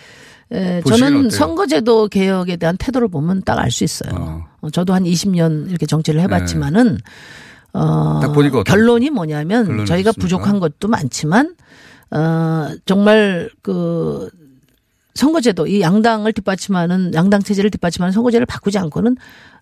에, 0.51 0.81
저는 0.81 1.17
어때요? 1.17 1.29
선거제도 1.29 2.07
개혁에 2.09 2.57
대한 2.57 2.75
태도를 2.77 3.07
보면 3.07 3.41
딱 3.43 3.57
알 3.59 3.71
수 3.71 3.83
있어요. 3.83 4.11
어. 4.15 4.45
어, 4.61 4.69
저도 4.69 4.93
한 4.93 5.03
20년 5.05 5.69
이렇게 5.69 5.85
정치를 5.85 6.19
해봤지만은 6.21 6.97
어, 7.73 8.19
딱 8.21 8.33
보니까 8.33 8.59
어때요? 8.59 8.63
결론이 8.75 9.09
뭐냐면 9.11 9.85
저희가 9.85 10.09
어떻습니까? 10.09 10.21
부족한 10.21 10.59
것도 10.59 10.87
많지만 10.89 11.55
어, 12.11 12.67
정말 12.85 13.49
그 13.61 14.29
선거제도 15.13 15.67
이 15.67 15.81
양당을 15.81 16.33
뒷받침하는 16.33 17.13
양당 17.13 17.41
체제를 17.43 17.69
뒷받침하는 17.69 18.11
선거제를 18.11 18.45
바꾸지 18.45 18.77
않고는 18.77 19.17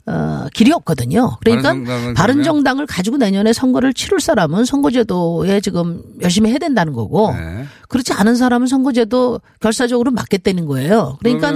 어, 0.06 0.48
길이 0.54 0.72
없거든요. 0.72 1.38
그러니까 1.44 1.74
바른 2.16 2.42
정당을 2.42 2.88
가지고 2.88 3.18
내년에 3.18 3.54
선거를 3.54 3.94
치를 3.94 4.20
사람은 4.20 4.66
선거제도에 4.66 5.60
지금 5.62 6.02
열심히 6.22 6.50
해야 6.50 6.58
된다는 6.58 6.94
거고 6.94 7.32
네. 7.34 7.66
그렇지 7.90 8.14
않은 8.14 8.36
사람은 8.36 8.66
선거제도 8.68 9.40
결사적으로 9.60 10.10
맞겠다는 10.12 10.66
거예요. 10.66 11.18
그러니까 11.20 11.52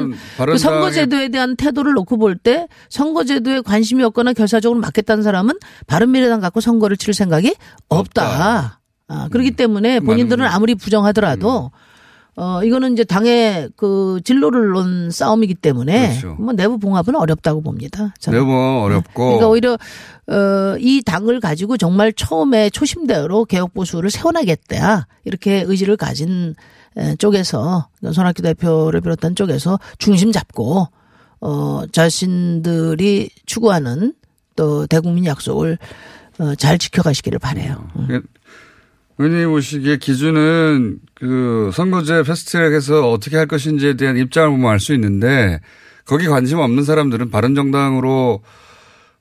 그 0.46 0.58
선거제도에 0.58 1.30
대한 1.30 1.56
태도를 1.56 1.94
놓고 1.94 2.18
볼 2.18 2.36
때 2.36 2.68
선거제도에 2.90 3.62
관심이 3.62 4.04
없거나 4.04 4.34
결사적으로 4.34 4.80
맞겠다는 4.82 5.24
사람은 5.24 5.56
바른미래당 5.88 6.40
갖고 6.42 6.62
선거를 6.62 6.98
치를 6.98 7.14
생각이 7.14 7.56
없다. 7.90 8.82
아, 9.08 9.28
그렇기 9.30 9.52
때문에 9.52 10.00
본인들은 10.00 10.46
아무리 10.46 10.76
부정하더라도 10.76 11.72
어, 12.36 12.64
이거는 12.64 12.94
이제 12.94 13.04
당의 13.04 13.70
그 13.76 14.20
진로를 14.24 14.70
놓은 14.70 15.12
싸움이기 15.12 15.54
때문에 15.56 16.10
그렇죠. 16.20 16.36
뭐 16.40 16.54
내부 16.54 16.80
봉합은 16.80 17.16
어렵다고 17.16 17.62
봅니다. 17.62 18.14
저는. 18.20 18.40
내부 18.40 18.52
어렵고 18.54 19.24
그러니까 19.26 19.48
오히려 19.48 19.74
어, 19.74 20.76
이 20.80 21.02
당을 21.06 21.40
가지고 21.40 21.78
정말 21.78 22.12
처음에 22.14 22.70
초심대로 22.72 23.46
개혁 23.46 23.74
보수를 23.74 24.10
세워나겠다 24.10 25.08
이렇게 25.26 25.64
의지를 25.68 25.96
가진 25.96 26.56
에, 26.98 27.16
쪽에서 27.18 27.88
손학규 28.12 28.42
대표를 28.42 29.02
비롯한 29.02 29.36
쪽에서 29.36 29.80
중심 30.00 30.32
잡고 30.32 30.88
어, 31.42 31.84
자신들이 31.92 33.30
추구하는 33.46 34.14
또 34.56 34.88
대국민 34.88 35.26
약속을 35.26 35.78
어, 36.40 36.56
잘 36.56 36.78
지켜가시기를 36.80 37.38
바래요. 37.38 37.88
음. 37.98 38.22
의원님 39.18 39.50
보시기에 39.50 39.98
기준은 39.98 41.00
그 41.14 41.70
선거제 41.74 42.24
패스트트랙에서 42.24 43.12
어떻게 43.12 43.38
할 43.38 43.48
것인지에 43.48 43.94
대한 43.94 44.18
입장을 44.18 44.50
보면 44.50 44.72
알 44.72 44.80
수 44.80 44.94
있는데 44.94 45.60
거기 46.06 46.28
관심 46.28 46.60
없는 46.60 46.84
사람들은 46.84 47.30
바른정당으로 47.30 48.42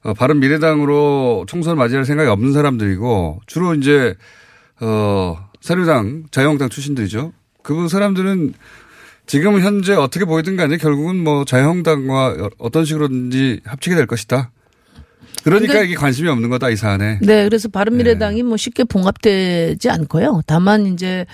어, 0.04 0.14
바른 0.14 0.40
미래당으로 0.40 1.44
총선 1.46 1.76
맞이할 1.76 2.04
생각이 2.04 2.28
없는 2.28 2.52
사람들이고 2.52 3.42
주로 3.46 3.74
이제 3.74 4.16
어 4.80 5.48
새누리당 5.60 6.24
자유한국당 6.32 6.68
출신들이죠. 6.70 7.32
그 7.62 7.86
사람들은 7.86 8.54
지금 9.26 9.60
현재 9.60 9.94
어떻게 9.94 10.24
보이든 10.24 10.56
간에 10.56 10.76
결국은 10.76 11.22
뭐 11.22 11.44
자유한국당과 11.44 12.50
어떤 12.58 12.84
식으로든지 12.84 13.60
합치게 13.64 13.94
될 13.94 14.06
것이다. 14.06 14.50
그러니까 15.44 15.80
이게 15.82 15.94
관심이 15.94 16.28
없는 16.28 16.48
거다 16.50 16.70
이 16.70 16.76
사안에. 16.76 17.18
네, 17.22 17.44
그래서 17.44 17.68
바른 17.68 17.96
미래당이 17.96 18.42
뭐 18.44 18.56
쉽게 18.56 18.84
봉합되지 18.84 19.90
않고요. 19.90 20.42
다만 20.46 20.86
이제 20.86 21.26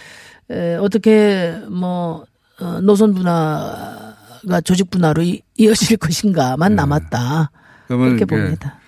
에, 0.50 0.76
어떻게 0.76 1.54
뭐 1.70 2.24
어, 2.60 2.80
노선 2.82 3.14
분화가 3.14 4.60
조직 4.64 4.90
분화로 4.90 5.22
이, 5.22 5.42
이어질 5.56 5.96
것인가만 5.98 6.74
남았다. 6.74 7.50
그러면 7.86 8.16
그렇게 8.16 8.24
봅니다. 8.24 8.78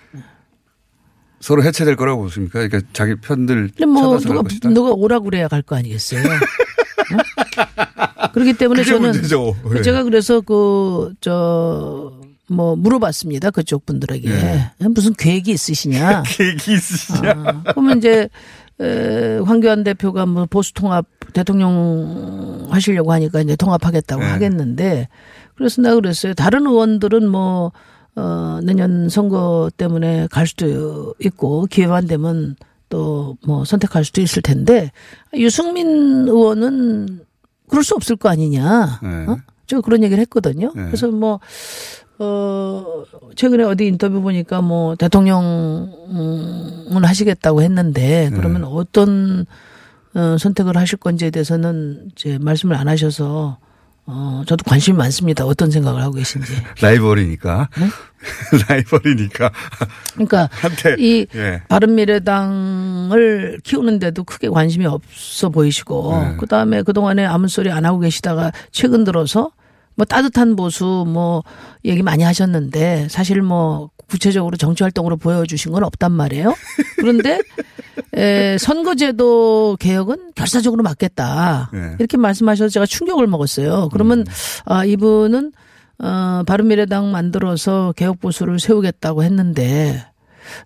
서로 1.39 1.63
해체될 1.63 1.95
거라고 1.95 2.21
보십니까? 2.23 2.67
그러니까 2.67 2.81
자기 2.93 3.15
편들 3.15 3.69
뭐 3.87 4.19
누가. 4.19 4.41
누가 4.69 4.91
오라 4.91 5.19
그래야 5.19 5.47
갈 5.47 5.61
거 5.63 5.75
아니겠어요. 5.75 6.21
어? 8.21 8.31
그렇기 8.33 8.53
때문에 8.53 8.83
저는 8.83 9.11
문제죠. 9.11 9.55
예. 9.75 9.81
제가 9.81 10.03
그래서 10.03 10.41
그 10.41 11.13
저 11.19 12.20
뭐 12.51 12.75
물어봤습니다 12.75 13.51
그쪽 13.51 13.85
분들에게 13.85 14.29
예. 14.29 14.71
무슨 14.89 15.13
계획이 15.13 15.51
있으시냐. 15.51 16.23
계획이 16.27 16.73
있으시냐? 16.73 17.31
아, 17.31 17.63
그러면 17.71 17.97
이제 17.97 18.29
에, 18.79 19.37
황교안 19.37 19.83
대표가 19.83 20.25
뭐 20.25 20.45
보수 20.45 20.73
통합 20.73 21.05
대통령 21.33 22.67
하시려고 22.69 23.11
하니까 23.13 23.41
이제 23.41 23.55
통합하겠다고 23.55 24.21
네. 24.21 24.27
하겠는데 24.29 25.07
그래서 25.55 25.81
내가 25.81 25.95
그랬어요. 25.95 26.33
다른 26.33 26.65
의원들은 26.65 27.27
뭐 27.29 27.71
어, 28.15 28.59
내년 28.63 29.07
선거 29.09 29.69
때문에 29.77 30.27
갈 30.31 30.45
수도 30.47 31.15
있고 31.19 31.65
기회만 31.67 32.07
되면 32.07 32.55
또 32.89 33.37
뭐 33.45 33.65
선택할 33.65 34.03
수도 34.05 34.21
있을 34.21 34.41
텐데 34.41 34.91
유승민 35.33 35.87
의원은 36.27 37.21
그럴 37.69 37.83
수 37.83 37.95
없을 37.95 38.15
거 38.17 38.29
아니냐. 38.29 38.99
네. 39.01 39.09
어? 39.27 39.37
저 39.65 39.79
그런 39.79 40.03
얘기를 40.03 40.19
했거든요. 40.21 40.73
네. 40.75 40.85
그래서 40.85 41.07
뭐 41.07 41.39
어, 42.23 43.03
최근에 43.35 43.63
어디 43.63 43.87
인터뷰 43.87 44.21
보니까 44.21 44.61
뭐 44.61 44.95
대통령은 44.95 45.89
하시겠다고 47.03 47.63
했는데 47.63 48.29
네. 48.29 48.35
그러면 48.35 48.63
어떤 48.63 49.47
어, 50.13 50.37
선택을 50.37 50.77
하실 50.77 50.99
건지에 50.99 51.31
대해서는 51.31 52.11
이제 52.11 52.37
말씀을 52.39 52.75
안 52.75 52.87
하셔서 52.87 53.57
어, 54.05 54.43
저도 54.45 54.63
관심이 54.65 54.95
많습니다. 54.97 55.45
어떤 55.45 55.71
생각을 55.71 56.01
하고 56.01 56.13
계신지. 56.13 56.53
라이벌이니까. 56.81 57.69
네? 57.79 57.87
라이벌이니까. 58.69 59.51
그러니까 60.13 60.49
한테. 60.51 60.95
이 60.99 61.25
예. 61.33 61.61
바른미래당을 61.69 63.61
키우는데도 63.63 64.25
크게 64.25 64.49
관심이 64.49 64.85
없어 64.85 65.49
보이시고 65.49 66.19
네. 66.23 66.37
그다음에 66.37 66.83
그동안에 66.83 67.25
아무 67.25 67.47
소리 67.47 67.71
안 67.71 67.85
하고 67.85 67.99
계시다가 67.99 68.51
최근 68.71 69.03
들어서 69.05 69.51
뭐 70.01 70.05
따뜻한 70.07 70.55
보수 70.55 71.05
뭐 71.07 71.43
얘기 71.85 72.01
많이 72.01 72.23
하셨는데 72.23 73.07
사실 73.07 73.43
뭐 73.43 73.91
구체적으로 74.09 74.57
정치 74.57 74.81
활동으로 74.81 75.15
보여주신 75.15 75.71
건 75.71 75.83
없단 75.83 76.11
말이에요. 76.11 76.55
그런데 76.97 77.39
에, 78.17 78.57
선거제도 78.57 79.77
개혁은 79.79 80.31
결사적으로 80.33 80.81
맞겠다. 80.81 81.69
네. 81.71 81.95
이렇게 81.99 82.17
말씀하셔서 82.17 82.69
제가 82.69 82.87
충격을 82.87 83.27
먹었어요. 83.27 83.89
그러면 83.93 84.25
아 84.65 84.85
이분은 84.85 85.51
어 85.99 86.41
바른미래당 86.47 87.11
만들어서 87.11 87.93
개혁 87.95 88.19
보수를 88.19 88.59
세우겠다고 88.59 89.23
했는데 89.23 90.03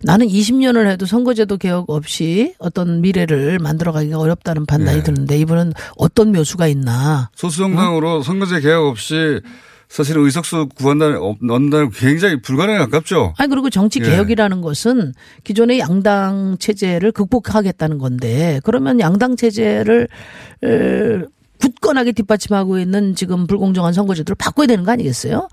나는 0.02 0.26
20년을 0.26 0.86
해도 0.86 1.06
선거제도 1.06 1.56
개혁 1.56 1.90
없이 1.90 2.54
어떤 2.58 3.00
미래를 3.00 3.58
만들어가기가 3.58 4.18
어렵다는 4.18 4.66
판단이 4.66 4.98
네. 4.98 5.02
드는데 5.02 5.38
이분은 5.38 5.72
어떤 5.96 6.32
묘수가 6.32 6.66
있나? 6.68 7.30
소수정당으로 7.34 8.22
선거제 8.22 8.60
개혁 8.60 8.86
없이 8.86 9.40
사실은 9.88 10.24
의석수 10.24 10.68
구한다는, 10.74 11.18
얻는다는 11.18 11.90
굉장히 11.90 12.40
불가능에 12.40 12.78
가깝죠. 12.78 13.34
아니 13.38 13.48
그리고 13.48 13.70
정치 13.70 14.00
예. 14.00 14.04
개혁이라는 14.04 14.60
것은 14.60 15.12
기존의 15.44 15.78
양당 15.78 16.56
체제를 16.58 17.12
극복하겠다는 17.12 17.98
건데 17.98 18.60
그러면 18.64 18.98
양당 19.00 19.36
체제를 19.36 20.08
에, 20.64 21.22
굳건하게 21.60 22.12
뒷받침하고 22.12 22.78
있는 22.78 23.14
지금 23.14 23.46
불공정한 23.46 23.92
선거제도를 23.92 24.36
바꿔야 24.36 24.66
되는 24.66 24.84
거 24.84 24.92
아니겠어요? 24.92 25.48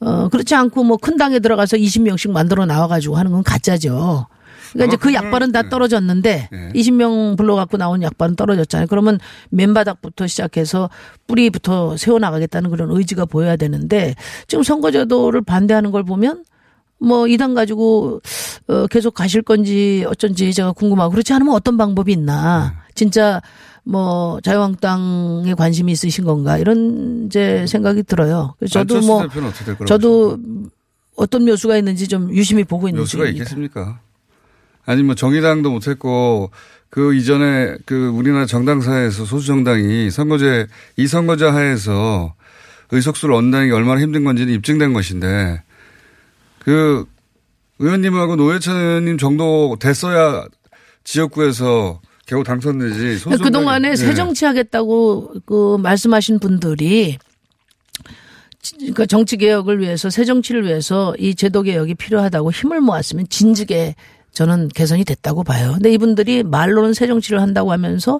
어 0.00 0.28
그렇지 0.28 0.54
않고 0.54 0.84
뭐 0.84 0.96
큰 0.98 1.16
당에 1.16 1.38
들어가서 1.38 1.76
20명씩 1.76 2.30
만들어 2.30 2.66
나와 2.66 2.86
가지고 2.88 3.16
하는 3.16 3.32
건 3.32 3.42
가짜죠. 3.42 4.26
그러니까 4.72 4.94
이제 4.94 4.96
그 5.00 5.14
약발은 5.14 5.52
다 5.52 5.62
네. 5.62 5.68
떨어졌는데 5.68 6.48
네. 6.50 6.72
20명 6.74 7.36
불러갖고 7.36 7.76
나온 7.78 8.02
약발은 8.02 8.36
떨어졌잖아요. 8.36 8.88
그러면 8.88 9.18
맨바닥부터 9.50 10.26
시작해서 10.26 10.90
뿌리부터 11.26 11.96
세워나가겠다는 11.96 12.70
그런 12.70 12.90
의지가 12.90 13.24
보여야 13.26 13.56
되는데 13.56 14.14
지금 14.48 14.64
선거제도를 14.64 15.42
반대하는 15.42 15.92
걸 15.92 16.02
보면 16.04 16.44
뭐 16.98 17.28
이당 17.28 17.54
가지고 17.54 18.20
어 18.68 18.86
계속 18.86 19.14
가실 19.14 19.42
건지 19.42 20.04
어쩐지 20.08 20.52
제가 20.52 20.72
궁금하고 20.72 21.12
그렇지 21.12 21.32
않으면 21.32 21.54
어떤 21.54 21.76
방법이 21.76 22.12
있나 22.12 22.74
네. 22.74 22.92
진짜 22.94 23.40
뭐 23.84 24.40
자유한국당에 24.42 25.54
관심이 25.54 25.92
있으신 25.92 26.24
건가 26.24 26.58
이런 26.58 27.26
이제 27.26 27.64
생각이 27.68 28.02
들어요. 28.02 28.54
그래서 28.58 28.84
저도 28.84 29.00
뭐 29.02 29.26
저도 29.86 30.38
어떤 31.14 31.44
묘수가 31.44 31.76
있는지 31.76 32.08
좀 32.08 32.30
유심히 32.34 32.64
보고 32.64 32.88
있는 32.88 33.02
묘수가 33.02 33.24
중입니다. 33.24 33.44
있겠습니까? 33.44 34.00
아니 34.84 35.02
뭐 35.02 35.14
정의당도 35.14 35.70
못했고 35.70 36.50
그 36.90 37.14
이전에 37.14 37.76
그 37.84 38.08
우리나라 38.08 38.46
정당사에서 38.46 39.24
소수 39.24 39.46
정당이 39.46 40.10
선거제 40.10 40.66
이 40.96 41.06
선거제 41.06 41.44
하에서 41.44 42.34
의석수를 42.90 43.34
얻는다는 43.34 43.68
게 43.68 43.72
얼마나 43.72 44.00
힘든 44.00 44.24
건지는 44.24 44.54
입증된 44.54 44.92
것인데 44.92 45.62
그 46.66 47.06
의원님하고 47.78 48.34
노회찬 48.34 48.74
의원님 48.76 49.18
정도 49.18 49.76
됐어야 49.78 50.44
지역구에서 51.04 52.00
겨우 52.26 52.42
당선되지. 52.42 53.18
소수 53.18 53.38
그 53.38 53.52
동안에 53.52 53.92
정당이- 53.92 53.96
새 53.96 54.08
예. 54.08 54.14
정치하겠다고 54.14 55.34
그 55.46 55.76
말씀하신 55.80 56.40
분들이 56.40 57.18
그러니까 58.78 59.06
정치 59.06 59.36
개혁을 59.36 59.78
위해서 59.78 60.10
새 60.10 60.24
정치를 60.24 60.64
위해서 60.64 61.14
이 61.20 61.36
제도 61.36 61.62
개혁이 61.62 61.94
필요하다고 61.94 62.50
힘을 62.50 62.80
모았으면 62.80 63.26
진즉에 63.30 63.94
저는 64.32 64.66
개선이 64.68 65.04
됐다고 65.04 65.44
봐요. 65.44 65.74
근데 65.74 65.92
이분들이 65.92 66.42
말로는 66.42 66.94
새 66.94 67.06
정치를 67.06 67.40
한다고 67.40 67.70
하면서 67.70 68.18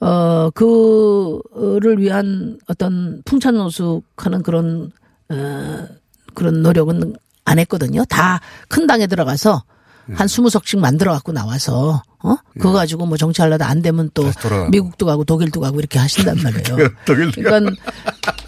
어 0.00 0.48
그를 0.54 1.98
위한 2.00 2.58
어떤 2.68 3.20
풍찬노숙하는 3.26 4.42
그런 4.42 4.90
어 5.28 5.86
그런 6.32 6.62
노력은 6.62 7.14
안 7.44 7.58
했거든요. 7.58 8.04
다 8.04 8.40
큰 8.68 8.86
당에 8.86 9.06
들어가서 9.06 9.62
네. 10.06 10.16
한 10.16 10.26
스무 10.28 10.50
석씩 10.50 10.80
만들어 10.80 11.12
갖고 11.12 11.30
나와서 11.32 12.02
어 12.24 12.36
그거 12.54 12.72
가지고 12.72 13.06
뭐 13.06 13.16
정치하려다 13.16 13.68
안 13.68 13.82
되면 13.82 14.10
또. 14.14 14.24
미국도 14.70 15.06
가고 15.06 15.24
독일도 15.24 15.60
가고 15.60 15.78
이렇게 15.78 15.98
하신단 15.98 16.38
말이에요. 16.42 16.88
독일도 17.06 17.40
그러니까 17.42 17.72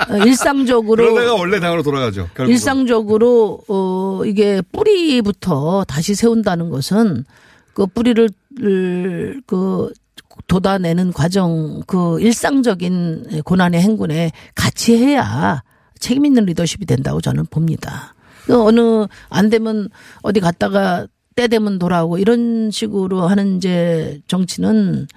어, 0.08 0.16
일상적으로 0.26 1.04
그러다가 1.04 1.34
원래 1.34 1.60
당으로 1.60 1.82
돌아가죠. 1.82 2.22
결국은. 2.34 2.48
일상적으로 2.50 3.60
어 3.68 4.22
이게 4.26 4.62
뿌리부터 4.72 5.84
다시 5.86 6.14
세운다는 6.14 6.70
것은 6.70 7.24
그 7.72 7.86
뿌리를 7.86 8.28
그 9.46 9.92
돋아내는 10.48 11.12
과정 11.12 11.82
그 11.86 12.20
일상적인 12.20 13.42
고난의 13.44 13.80
행군에 13.80 14.32
같이 14.54 14.96
해야 14.96 15.62
책임 16.00 16.26
있는 16.26 16.44
리더십이 16.44 16.86
된다고 16.86 17.20
저는 17.20 17.46
봅니다. 17.46 18.13
그 18.46 18.62
어느 18.62 19.06
안 19.30 19.50
되면 19.50 19.88
어디 20.22 20.40
갔다가 20.40 21.06
때 21.34 21.48
되면 21.48 21.78
돌아오고 21.78 22.18
이런 22.18 22.70
식으로 22.70 23.26
하는 23.26 23.56
이제 23.56 24.20
정치는 24.28 25.08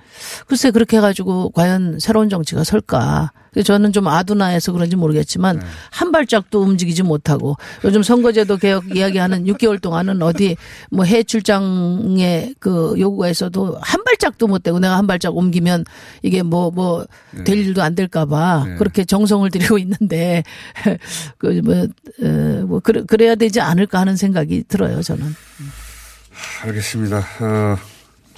글쎄 0.47 0.71
그렇게 0.71 0.97
해가지고 0.97 1.51
과연 1.51 1.99
새로운 1.99 2.30
정치가 2.30 2.63
설까. 2.63 3.32
저는 3.65 3.91
좀 3.91 4.08
아둔화해서 4.08 4.71
그런지 4.71 4.95
모르겠지만 4.95 5.60
한 5.89 6.12
발짝도 6.12 6.62
움직이지 6.62 7.01
못하고 7.01 7.56
요즘 7.84 8.03
선거제도 8.03 8.56
개혁 8.58 8.84
이야기하는 8.95 9.45
6개월 9.45 9.82
동안은 9.82 10.21
어디 10.21 10.56
뭐 10.91 11.06
해외 11.06 11.23
출장에 11.23 12.53
그 12.60 12.93
요구에서도 12.99 13.80
한 13.82 14.03
발짝도 14.03 14.45
못 14.45 14.62
되고 14.62 14.77
내가 14.77 14.97
한 14.97 15.08
발짝 15.08 15.36
옮기면 15.36 15.86
이게 16.21 16.43
뭐 16.43 16.69
뭐 16.69 17.08
될 17.45 17.58
일도 17.58 17.82
안 17.82 17.95
될까봐 17.95 18.65
네. 18.67 18.75
그렇게 18.75 19.06
정성을 19.06 19.49
들이고 19.49 19.77
있는데 19.80 20.43
그뭐 21.38 21.88
뭐 22.67 22.80
그래 22.80 23.03
그래야 23.08 23.36
되지 23.36 23.60
않을까 23.62 23.99
하는 23.99 24.15
생각이 24.15 24.63
들어요 24.67 25.01
저는. 25.01 25.36
알겠습니다. 26.63 27.17
어, 27.41 27.78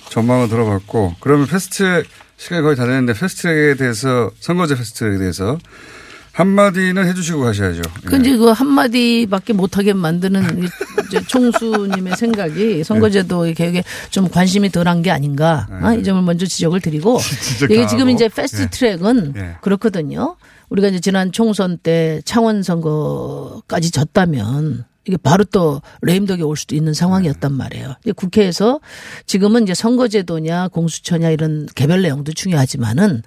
전망을 0.09 0.49
들어봤고 0.49 1.15
그러면 1.19 1.47
패스트트랙 1.47 2.07
시간이 2.37 2.61
거의 2.61 2.75
다 2.75 2.85
됐는데 2.85 3.13
패스트트랙에 3.13 3.75
대해서 3.75 4.31
선거제 4.39 4.75
패스트트랙에 4.75 5.17
대해서 5.17 5.57
한마디는 6.33 7.05
해주시고 7.07 7.41
가셔야죠. 7.41 7.81
예. 8.05 8.07
근데 8.07 8.37
그 8.37 8.45
한마디밖에 8.49 9.51
못하게 9.53 9.91
만드는 9.93 10.69
총수님의 11.27 12.15
생각이 12.15 12.83
선거제도 12.83 13.43
개혁에 13.53 13.83
좀 14.09 14.29
관심이 14.29 14.69
덜한 14.69 15.01
게 15.01 15.11
아닌가. 15.11 15.67
아, 15.81 15.93
이 15.93 16.03
점을 16.03 16.21
먼저 16.21 16.45
지적을 16.45 16.79
드리고 16.79 17.19
이게 17.69 17.85
지금. 17.87 18.09
이제 18.09 18.29
패스트 18.29 18.69
트랙은 18.69 19.33
예. 19.35 19.55
그렇거든요. 19.61 20.37
우리가 20.69 20.87
이제 20.89 20.99
지난 20.99 21.31
총선 21.31 21.77
때 21.77 22.21
창원 22.23 22.63
선거까지 22.63 23.91
졌다면 23.91 24.85
이게 25.09 25.17
바로 25.17 25.43
또 25.43 25.81
레임덕이 26.03 26.43
올 26.43 26.55
수도 26.55 26.75
있는 26.75 26.93
상황이었단 26.93 27.51
말이에요. 27.51 27.95
이제 28.03 28.11
국회에서 28.11 28.79
지금은 29.25 29.63
이제 29.63 29.73
선거제도냐 29.73 30.69
공수처냐 30.69 31.31
이런 31.31 31.67
개별 31.75 32.01
내용도 32.03 32.31
중요하지만은 32.31 33.23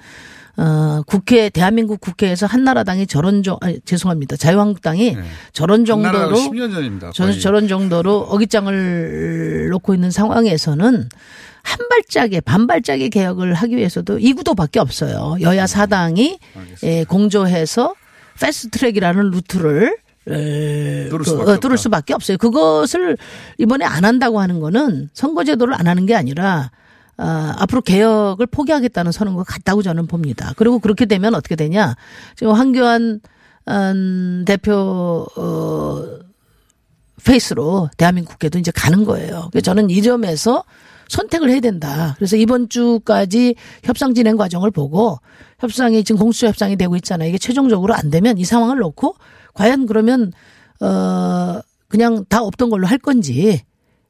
어, 0.59 1.03
국회, 1.07 1.49
대한민국 1.49 2.01
국회에서 2.01 2.47
한나라당이 2.47 3.07
저런 3.07 3.43
정, 3.43 3.57
아니, 3.63 3.81
죄송합니다. 3.81 4.37
자유한국당이 4.37 5.17
저런 5.53 5.87
한나라가 5.89 6.35
정도로 6.35 6.37
10년 6.51 6.73
전입니다. 6.73 7.11
저. 7.15 7.33
저런 7.33 7.69
정도로 7.69 8.19
어깃장을 8.21 9.69
놓고 9.71 9.95
있는 9.95 10.11
상황에서는 10.11 11.09
한 11.63 11.89
발짝의 11.89 12.43
반발짝의 12.43 13.11
개혁을 13.11 13.55
하기 13.55 13.77
위해서도 13.77 14.19
이 14.19 14.35
구도밖에 14.35 14.79
없어요. 14.79 15.37
여야 15.41 15.67
사당이 15.67 16.39
예, 16.83 17.05
공조해서 17.05 17.95
패스트트랙이라는 18.39 19.31
루트를 19.31 19.97
에, 20.29 21.09
뚫을 21.09 21.19
그, 21.19 21.25
수밖에 21.25 21.51
어, 21.51 21.57
뚫을. 21.59 21.79
수밖에 21.79 22.15
없어요. 22.15 22.39
그것을 22.39 23.17
이번에 23.59 23.85
안 23.85 24.05
한다고 24.05 24.41
하는 24.41 24.61
거는 24.61 25.11
선거제도를 25.15 25.75
안 25.75 25.87
하는 25.87 26.07
게 26.07 26.15
아니라 26.15 26.71
아, 27.17 27.55
앞으로 27.59 27.83
개혁을 27.83 28.47
포기하겠다는 28.47 29.13
선언과 29.13 29.45
같다고 29.45 29.83
저는 29.83 30.07
봅니다. 30.07 30.53
그리고 30.57 30.79
그렇게 30.79 31.07
되면 31.07 31.35
어떻게 31.35 31.57
되냐. 31.57 31.95
지금 32.37 32.53
황교안 32.53 33.21
음, 33.69 34.45
대표 34.47 35.27
어, 35.37 36.05
페이스로 37.25 37.91
대한민국 37.97 38.33
국회도 38.33 38.59
이제 38.59 38.71
가는 38.73 39.05
거예요. 39.05 39.49
그래서 39.53 39.65
저는 39.65 39.91
이 39.91 40.03
점에서 40.03 40.65
선택을 41.09 41.51
해야 41.51 41.61
된다. 41.61 42.15
그래서 42.17 42.37
이번 42.37 42.69
주까지 42.69 43.55
협상 43.85 44.15
진행 44.15 44.37
과정을 44.37 44.71
보고 44.71 45.19
협상이 45.59 46.03
지금 46.05 46.21
공수처 46.21 46.49
협상이 46.49 46.77
되고 46.77 46.97
있잖아요. 46.97 47.29
이게 47.29 47.39
최종적으로 47.39 47.95
안 47.95 48.11
되면 48.11 48.39
이 48.39 48.45
상황을 48.45 48.79
놓고 48.79 49.15
과연 49.55 49.87
그러면 49.87 50.33
어 50.81 51.61
그냥 51.89 52.25
다 52.29 52.43
없던 52.43 52.71
걸로 52.71 52.87
할 52.87 52.99
건지 52.99 53.61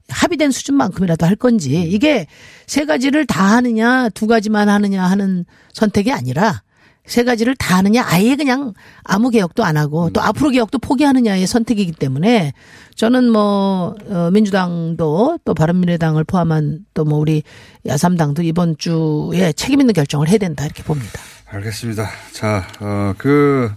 합의된 0.08 0.50
수준만큼이라도 0.50 1.26
할 1.26 1.36
건지 1.36 1.82
이게 1.90 2.26
세 2.66 2.84
가지를 2.84 3.26
다 3.26 3.44
하느냐 3.56 4.08
두 4.10 4.26
가지만 4.26 4.68
하느냐 4.68 5.02
하는 5.04 5.44
선택이 5.72 6.12
아니라 6.12 6.62
세 7.04 7.24
가지를 7.24 7.56
다 7.56 7.78
하느냐 7.78 8.04
아예 8.06 8.36
그냥 8.36 8.74
아무 9.02 9.30
개혁도 9.30 9.64
안 9.64 9.76
하고 9.76 10.10
또 10.10 10.20
앞으로 10.20 10.50
개혁도 10.50 10.78
포기하느냐의 10.78 11.48
선택이기 11.48 11.92
때문에 11.92 12.52
저는 12.94 13.28
뭐 13.30 13.96
어, 14.08 14.30
민주당도 14.32 15.38
또 15.44 15.54
바른미래당을 15.54 16.24
포함한 16.24 16.86
또 16.94 17.04
뭐 17.04 17.18
우리 17.18 17.42
야삼당도 17.86 18.42
이번 18.42 18.76
주에 18.78 19.52
책임 19.54 19.80
있는 19.80 19.92
결정을 19.94 20.28
해야 20.28 20.38
된다 20.38 20.64
이렇게 20.64 20.84
봅니다. 20.84 21.20
알겠습니다. 21.46 22.08
자, 22.32 22.68
어, 22.80 23.14
그, 23.18 23.70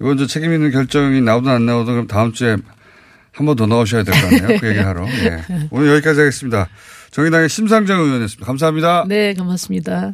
이번 0.00 0.16
주 0.16 0.26
책임 0.26 0.52
있는 0.52 0.70
결정이 0.70 1.20
나오든 1.20 1.50
안 1.50 1.66
나오든 1.66 1.92
그럼 1.92 2.06
다음 2.06 2.32
주에 2.32 2.56
한 3.32 3.46
번 3.46 3.56
더 3.56 3.66
나오셔야 3.66 4.02
될 4.02 4.14
것 4.20 4.28
같네요. 4.40 4.58
그 4.60 4.68
얘기 4.68 4.78
하러. 4.80 5.06
예. 5.06 5.42
오늘 5.70 5.92
여기까지 5.94 6.20
하겠습니다. 6.20 6.68
정의당의 7.12 7.48
심상정 7.48 8.00
의원이었습니다. 8.00 8.44
감사합니다. 8.46 9.04
네, 9.08 9.34
고맙습니다. 9.34 10.12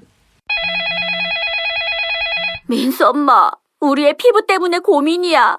민수 2.66 3.06
엄마, 3.06 3.50
우리 3.80 4.02
애 4.02 4.16
피부 4.18 4.46
때문에 4.46 4.78
고민이야. 4.78 5.58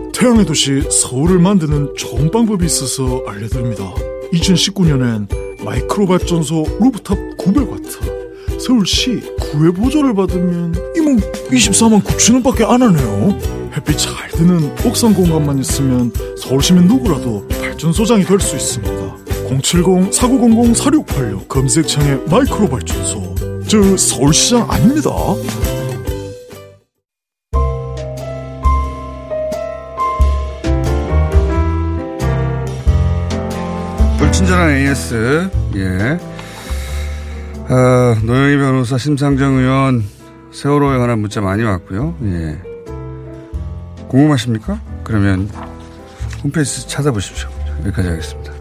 태양의 0.21 0.45
도시 0.45 0.83
서울을 0.87 1.39
만드는 1.39 1.95
좋은 1.97 2.29
방법이 2.29 2.63
있어서 2.67 3.23
알려드립니다. 3.27 3.91
2019년엔 4.31 5.27
마이크로 5.65 6.05
발전소 6.05 6.63
루프탑 6.79 7.17
900와트 7.39 8.59
서울시 8.59 9.19
구회 9.39 9.71
보조를 9.71 10.13
받으면 10.13 10.75
이모 10.95 11.15
24만 11.49 12.03
9천 12.03 12.35
원밖에 12.35 12.63
안 12.65 12.83
하네요. 12.83 13.35
햇빛 13.75 13.97
잘 13.97 14.29
드는 14.29 14.71
옥상 14.85 15.15
공간만 15.15 15.57
있으면 15.57 16.13
서울시민 16.37 16.85
누구라도 16.85 17.47
발전소장이 17.47 18.23
될 18.23 18.39
수 18.39 18.55
있습니다. 18.55 19.15
070-4900-4686 19.49 21.47
검색창에 21.47 22.19
마이크로 22.29 22.69
발전소 22.69 23.33
저 23.67 23.97
서울시장 23.97 24.69
아닙니다. 24.69 25.09
친절한 34.41 34.71
AS, 34.71 35.51
예. 35.75 36.19
어, 37.71 38.17
노영희 38.23 38.57
변호사, 38.57 38.97
심상정 38.97 39.57
의원, 39.57 40.03
세월호에 40.51 40.97
관한 40.97 41.19
문자 41.19 41.41
많이 41.41 41.61
왔고요. 41.61 42.15
예. 42.23 42.59
궁금하십니까? 44.07 44.81
그러면 45.03 45.47
홈페이지 46.43 46.87
찾아보십시오. 46.87 47.49
여기까지 47.85 48.09
하겠습니다. 48.09 48.60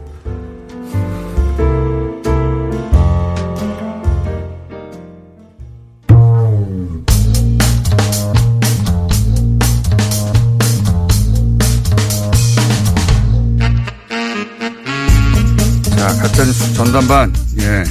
자, 16.51 16.61
가짜뉴스 16.61 16.75
전담반, 16.75 17.33
예. 17.61 17.85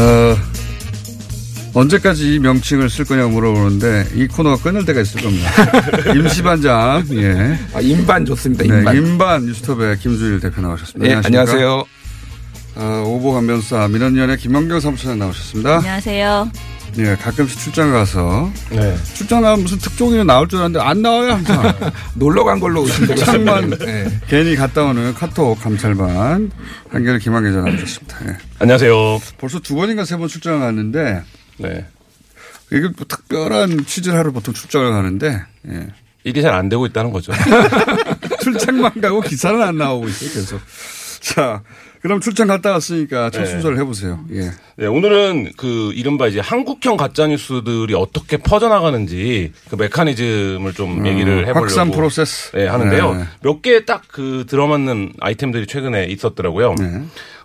어, 0.00 0.36
언제까지 1.74 2.34
이 2.34 2.38
명칭을 2.38 2.90
쓸 2.90 3.04
거냐고 3.04 3.30
물어보는데 3.30 4.08
이 4.14 4.26
코너가 4.26 4.62
끊을 4.62 4.84
때가 4.84 5.00
있을 5.00 5.22
겁니다. 5.22 5.50
임시반장, 6.14 7.06
예. 7.12 7.58
아, 7.72 7.80
임반 7.80 8.24
좋습니다, 8.24 8.64
네, 8.64 8.78
임반. 8.78 8.96
임반 8.96 9.46
뉴스톱의 9.46 9.98
김주일 9.98 10.40
대표 10.40 10.60
나오셨습니다. 10.60 11.08
예, 11.08 11.14
안녕하십니까? 11.16 11.52
안녕하세요. 11.52 11.84
어, 12.76 13.04
오보 13.06 13.32
감변사 13.32 13.88
민원연의 13.88 14.38
김만경 14.38 14.80
사무처장 14.80 15.18
나오셨습니다. 15.18 15.76
안녕하세요. 15.76 16.50
예, 16.98 17.14
가끔씩 17.14 17.58
출장 17.60 17.92
가서 17.92 18.50
네. 18.70 18.96
출장 19.14 19.42
가면 19.42 19.62
무슨 19.62 19.76
특종이 19.78 20.24
나올 20.24 20.48
줄 20.48 20.58
알았는데 20.60 20.80
안 20.84 21.02
나와요 21.02 21.32
항상. 21.32 21.74
놀러 22.14 22.42
간 22.44 22.58
걸로 22.58 22.82
오신 22.82 23.06
것 23.06 23.16
출장만 23.16 23.70
같습니다. 23.70 23.84
네. 23.84 24.20
괜히 24.28 24.56
갔다 24.56 24.84
오는 24.84 25.12
카톡 25.14 25.60
감찰반 25.60 26.50
한결 26.88 27.18
김한계 27.18 27.52
전 27.52 27.64
나오셨습니다. 27.66 28.18
예. 28.28 28.36
안녕하세요. 28.58 29.20
벌써 29.38 29.58
두 29.60 29.74
번인가 29.74 30.04
세 30.04 30.16
번 30.16 30.28
출장을 30.28 30.58
갔는데 30.60 31.22
네. 31.58 31.86
이게 32.72 32.80
뭐 32.96 33.06
특별한 33.06 33.84
취재를 33.86 34.18
하러 34.18 34.30
보통 34.32 34.54
출장을 34.54 34.90
가는데 34.90 35.42
예. 35.68 35.88
일이 36.24 36.40
잘 36.42 36.54
안 36.54 36.68
되고 36.70 36.86
있다는 36.86 37.12
거죠. 37.12 37.32
출장만 38.42 39.00
가고 39.02 39.20
기사는 39.20 39.60
안 39.62 39.76
나오고 39.76 40.08
있어요 40.08 40.30
계속. 40.32 40.60
자, 41.20 41.62
그럼 42.02 42.20
출장 42.20 42.46
갔다 42.46 42.70
왔으니까 42.72 43.30
첫 43.30 43.40
네. 43.40 43.46
순서를 43.46 43.78
해보세요. 43.78 44.20
예. 44.32 44.50
네, 44.76 44.86
오늘은 44.86 45.52
그 45.56 45.92
이른바 45.94 46.26
이제 46.28 46.40
한국형 46.40 46.96
가짜 46.96 47.26
뉴스들이 47.26 47.94
어떻게 47.94 48.36
퍼져나가는지 48.36 49.52
그 49.70 49.76
메커니즘을 49.76 50.72
좀 50.74 51.00
음, 51.00 51.06
얘기를 51.06 51.40
해보려고 51.40 51.60
확산 51.60 51.90
프로세스. 51.90 52.52
네, 52.52 52.66
하는데요. 52.66 53.14
네. 53.14 53.24
몇개 53.42 53.84
딱 53.84 54.02
그 54.08 54.46
들어맞는 54.48 55.12
아이템들이 55.20 55.66
최근에 55.66 56.04
있었더라고요. 56.06 56.74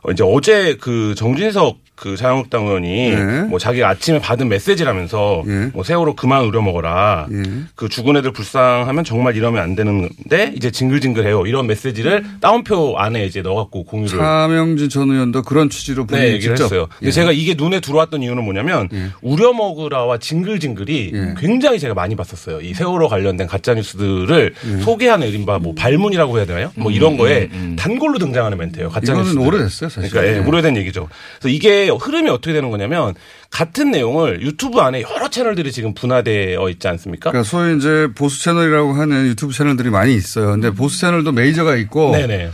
네. 0.04 0.10
어, 0.10 0.12
이제 0.12 0.24
어제 0.26 0.78
그 0.80 1.14
정진석 1.16 1.78
그 1.96 2.18
자유한국당 2.18 2.66
의원이 2.66 3.12
네. 3.12 3.42
뭐 3.44 3.60
자기가 3.60 3.88
아침에 3.88 4.18
받은 4.18 4.50
메시지라면서 4.50 5.44
뭐 5.74 5.84
세월호 5.84 6.16
그만 6.16 6.46
우려 6.46 6.60
먹어라. 6.60 7.28
예. 7.32 7.44
그 7.76 7.90
죽은 7.90 8.18
애들 8.18 8.32
불쌍하면 8.34 9.04
정말 9.04 9.36
이러면 9.36 9.62
안 9.62 9.76
되는데 9.76 10.52
이제 10.56 10.72
징글징글해요. 10.72 11.46
이런 11.46 11.68
메시지를 11.68 12.24
따옴표 12.40 12.98
안에 12.98 13.28
이제 13.28 13.44
넣어갖고 13.44 13.84
공유를 13.84 14.18
차명진 14.18 14.90
전 14.90 15.12
의원도 15.12 15.44
그런 15.44 15.70
취지로 15.70 16.08
네, 16.08 16.16
본인이 16.16 16.34
얘기를 16.34 16.54
했어요. 16.60 16.88
근데 16.90 17.08
예. 17.08 17.12
제가 17.12 17.32
이게 17.34 17.54
눈에 17.54 17.80
들어왔던 17.80 18.24
이유는 18.24 18.44
뭐냐면 18.46 18.90
우려 19.22 19.54
먹으라와 19.54 20.18
징글징글이 20.18 21.14
굉장히 21.38 21.78
제가 21.78 21.94
많이 21.94 22.16
봤었어요. 22.16 22.62
이 22.62 22.74
세월호 22.74 23.10
관련된 23.10 23.46
가짜 23.46 23.76
뉴스들을 23.76 24.56
소개하는 24.84 25.28
이른바 25.28 25.60
뭐 25.60 25.76
발문이라고 25.76 26.36
해야 26.40 26.48
되나요? 26.48 26.72
뭐 26.74 26.92
이런 26.92 27.16
거에 27.16 27.48
단골로 27.76 28.18
등장하는 28.18 28.58
멘트예요. 28.58 28.90
가짜 28.90 29.14
이거는. 29.14 29.38
오래됐어요, 29.38 29.91
사실. 29.92 30.10
그러니까 30.10 30.34
예, 30.34 30.40
네. 30.40 30.48
오래된 30.48 30.78
얘기죠. 30.78 31.10
그래서 31.40 31.54
이게 31.54 31.90
흐름이 31.90 32.30
어떻게 32.30 32.54
되는 32.54 32.70
거냐면 32.70 33.14
같은 33.50 33.92
내용을 33.92 34.42
유튜브 34.42 34.80
안에 34.80 35.02
여러 35.02 35.30
채널들이 35.30 35.72
지금 35.72 35.94
분화되어 35.94 36.70
있지 36.70 36.88
않습니까? 36.88 37.32
그러니까 37.32 37.50
소위 37.50 37.78
이제 37.78 38.08
보수 38.16 38.44
채널이라고 38.44 38.94
하는 38.94 39.28
유튜브 39.28 39.54
채널들이 39.54 39.90
많이 39.90 40.16
있어요. 40.16 40.52
근데 40.52 40.72
보수 40.72 41.00
채널도 41.00 41.32
메이저가 41.32 41.76
있고 41.76 42.12
네네. 42.12 42.50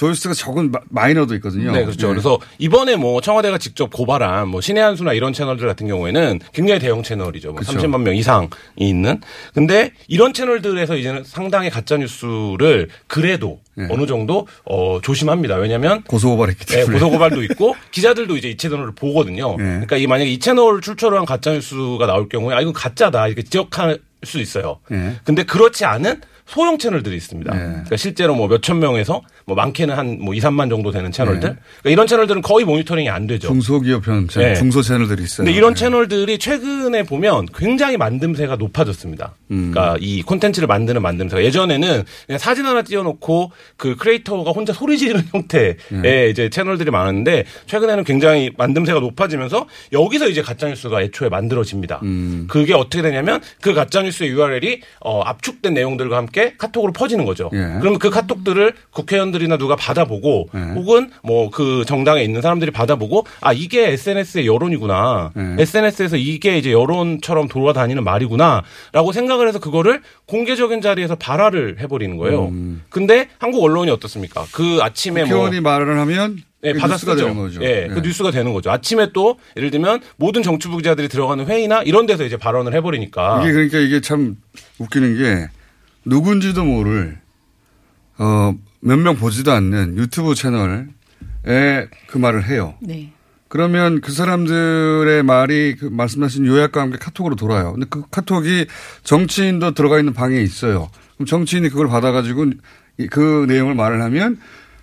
조회수가 0.00 0.32
적은 0.32 0.70
마- 0.70 0.80
마이너도 0.88 1.34
있거든요. 1.34 1.72
네, 1.72 1.84
그렇죠. 1.84 2.06
예. 2.06 2.10
그래서 2.12 2.38
이번에 2.58 2.96
뭐 2.96 3.20
청와대가 3.20 3.58
직접 3.58 3.90
고발한 3.92 4.48
뭐 4.48 4.62
신의 4.62 4.82
한수나 4.82 5.12
이런 5.12 5.34
채널들 5.34 5.66
같은 5.66 5.86
경우에는 5.88 6.40
굉장히 6.54 6.80
대형 6.80 7.02
채널이죠. 7.02 7.48
뭐 7.52 7.60
그렇죠. 7.60 7.78
30만 7.78 8.00
명 8.00 8.16
이상이 8.16 8.48
있는. 8.76 9.20
근데 9.52 9.92
이런 10.08 10.32
채널들에서 10.32 10.96
이제는 10.96 11.24
상당히 11.24 11.68
가짜 11.68 11.98
뉴스를 11.98 12.88
그래도 13.08 13.60
어느 13.90 14.06
정도 14.06 14.46
어 14.64 15.00
조심합니다. 15.02 15.56
왜냐면 15.56 16.02
고소 16.04 16.30
고발했기 16.30 16.64
네, 16.64 16.76
때문에. 16.76 16.98
고소 16.98 17.10
고발도 17.10 17.42
있고 17.52 17.76
기자들도 17.90 18.38
이제 18.38 18.48
이 18.48 18.56
채널을 18.56 18.94
보거든요. 18.94 19.56
그러니까 19.56 19.98
이 19.98 20.06
만약에 20.06 20.30
이 20.30 20.38
채널을 20.38 20.80
출처로 20.80 21.18
한 21.18 21.26
가짜 21.26 21.52
뉴스가 21.52 22.06
나올 22.06 22.26
경우에 22.30 22.54
아 22.54 22.62
이건 22.62 22.72
가짜다 22.72 23.26
이렇게 23.26 23.42
지적할 23.42 23.98
수 24.24 24.38
있어요. 24.40 24.80
예. 24.92 25.16
근데 25.24 25.42
그렇지 25.42 25.84
않은 25.84 26.20
소형 26.50 26.78
채널들이 26.78 27.16
있습니다. 27.16 27.52
그러니까 27.52 27.96
실제로 27.96 28.34
뭐 28.34 28.48
몇천 28.48 28.80
명에서 28.80 29.22
뭐 29.46 29.54
많게는 29.54 29.94
한뭐 29.96 30.34
2, 30.34 30.40
3만 30.40 30.68
정도 30.68 30.90
되는 30.90 31.12
채널들. 31.12 31.48
네. 31.48 31.56
그러니까 31.78 31.90
이런 31.90 32.06
채널들은 32.08 32.42
거의 32.42 32.64
모니터링이 32.64 33.08
안 33.08 33.28
되죠. 33.28 33.46
중소기업 33.46 34.02
편 34.02 34.26
네. 34.26 34.54
중소 34.54 34.82
채널들이 34.82 35.22
있어요. 35.22 35.44
근데 35.44 35.56
이런 35.56 35.76
채널들이 35.76 36.38
최근에 36.38 37.04
보면 37.04 37.46
굉장히 37.54 37.96
만듦새가 37.96 38.58
높아졌습니다. 38.58 39.36
음. 39.50 39.70
그러니까 39.70 39.96
이 40.00 40.22
콘텐츠를 40.22 40.66
만드는 40.66 41.02
만듦새가 41.02 41.42
예전에는 41.42 42.04
그냥 42.26 42.38
사진 42.38 42.66
하나 42.66 42.82
띄워놓고 42.82 43.52
그 43.76 43.96
크리에이터가 43.96 44.50
혼자 44.52 44.72
소리 44.72 44.98
지르는 44.98 45.24
형태의 45.32 45.76
네. 46.02 46.28
이제 46.28 46.48
채널들이 46.48 46.90
많았는데 46.90 47.44
최근에는 47.66 48.04
굉장히 48.04 48.50
만듦새가 48.56 49.00
높아지면서 49.00 49.66
여기서 49.92 50.28
이제 50.28 50.42
가짜 50.42 50.68
뉴스가 50.68 51.02
애초에 51.02 51.28
만들어집니다. 51.28 52.00
음. 52.02 52.46
그게 52.48 52.74
어떻게 52.74 53.02
되냐면 53.02 53.40
그 53.60 53.74
가짜 53.74 54.02
뉴스의 54.02 54.30
URL이 54.30 54.80
어, 55.00 55.20
압축된 55.22 55.74
내용들과 55.74 56.16
함께 56.16 56.54
카톡으로 56.56 56.92
퍼지는 56.92 57.24
거죠. 57.24 57.50
예. 57.52 57.58
그러면 57.80 57.98
그 57.98 58.10
카톡들을 58.10 58.72
국회의원들이나 58.92 59.56
누가 59.56 59.76
받아보고 59.76 60.48
혹은 60.74 61.10
뭐 61.22 61.50
그 61.50 61.84
정당에 61.86 62.22
있는 62.22 62.40
사람들이 62.40 62.70
받아보고 62.70 63.26
아 63.40 63.52
이게 63.52 63.90
SNS의 63.92 64.46
여론이구나. 64.46 65.32
SNS에서 65.58 66.16
이게 66.16 66.58
이제 66.58 66.72
여론처럼 66.72 67.48
돌아다니는 67.48 68.04
말이구나라고 68.04 69.12
생각 69.12 69.39
을 69.40 69.48
해서 69.48 69.58
그거를 69.58 70.02
공개적인 70.26 70.80
자리에서 70.80 71.14
발화를 71.16 71.78
해버리는 71.80 72.16
거예요. 72.16 72.52
근데 72.90 73.28
한국 73.38 73.62
언론이 73.64 73.90
어떻습니까? 73.90 74.44
그 74.52 74.78
아침에 74.82 75.20
뭐 75.24 75.28
국회의원이 75.28 75.60
말을 75.60 75.98
하면 76.00 76.36
네, 76.62 76.72
그게 76.72 76.80
받아 76.80 76.94
뉴스가 76.94 77.12
쓰죠. 77.14 77.24
되는 77.26 77.40
거죠. 77.40 77.62
예, 77.62 77.86
네. 77.86 77.94
그 77.94 78.00
뉴스가 78.00 78.30
되는 78.30 78.52
거죠. 78.52 78.70
아침에 78.70 79.12
또 79.14 79.38
예를 79.56 79.70
들면 79.70 80.00
모든 80.16 80.42
정치부 80.42 80.76
기자들이 80.76 81.08
들어가는 81.08 81.46
회의나 81.46 81.82
이런 81.82 82.04
데서 82.06 82.24
이제 82.24 82.36
발언을 82.36 82.74
해버리니까 82.74 83.40
이게 83.42 83.52
그러니까 83.52 83.78
이게 83.78 84.00
참 84.00 84.36
웃기는 84.78 85.16
게 85.16 85.48
누군지도 86.04 86.64
모를 86.64 87.18
어, 88.18 88.54
몇 88.80 88.98
명 88.98 89.16
보지도 89.16 89.52
않는 89.52 89.96
유튜브 89.96 90.34
채널에 90.34 90.84
그 92.06 92.18
말을 92.18 92.44
해요. 92.46 92.74
네. 92.80 93.10
그러면 93.50 94.00
그 94.00 94.12
사람들의 94.12 95.24
말이 95.24 95.74
그 95.76 95.86
말씀하신 95.86 96.46
요약과 96.46 96.80
함께 96.80 96.98
카톡으로 96.98 97.34
돌아요. 97.34 97.72
근데 97.72 97.84
그 97.90 98.04
카톡이 98.08 98.66
정치인도 99.02 99.74
들어가 99.74 99.98
있는 99.98 100.14
방에 100.14 100.40
있어요. 100.40 100.88
그럼 101.16 101.26
정치인이 101.26 101.68
그걸 101.68 101.88
받아가지고 101.88 102.46
이- 102.98 103.06
그 103.08 103.46
내용을 103.48 103.74
말을 103.74 104.00
하면 104.02 104.38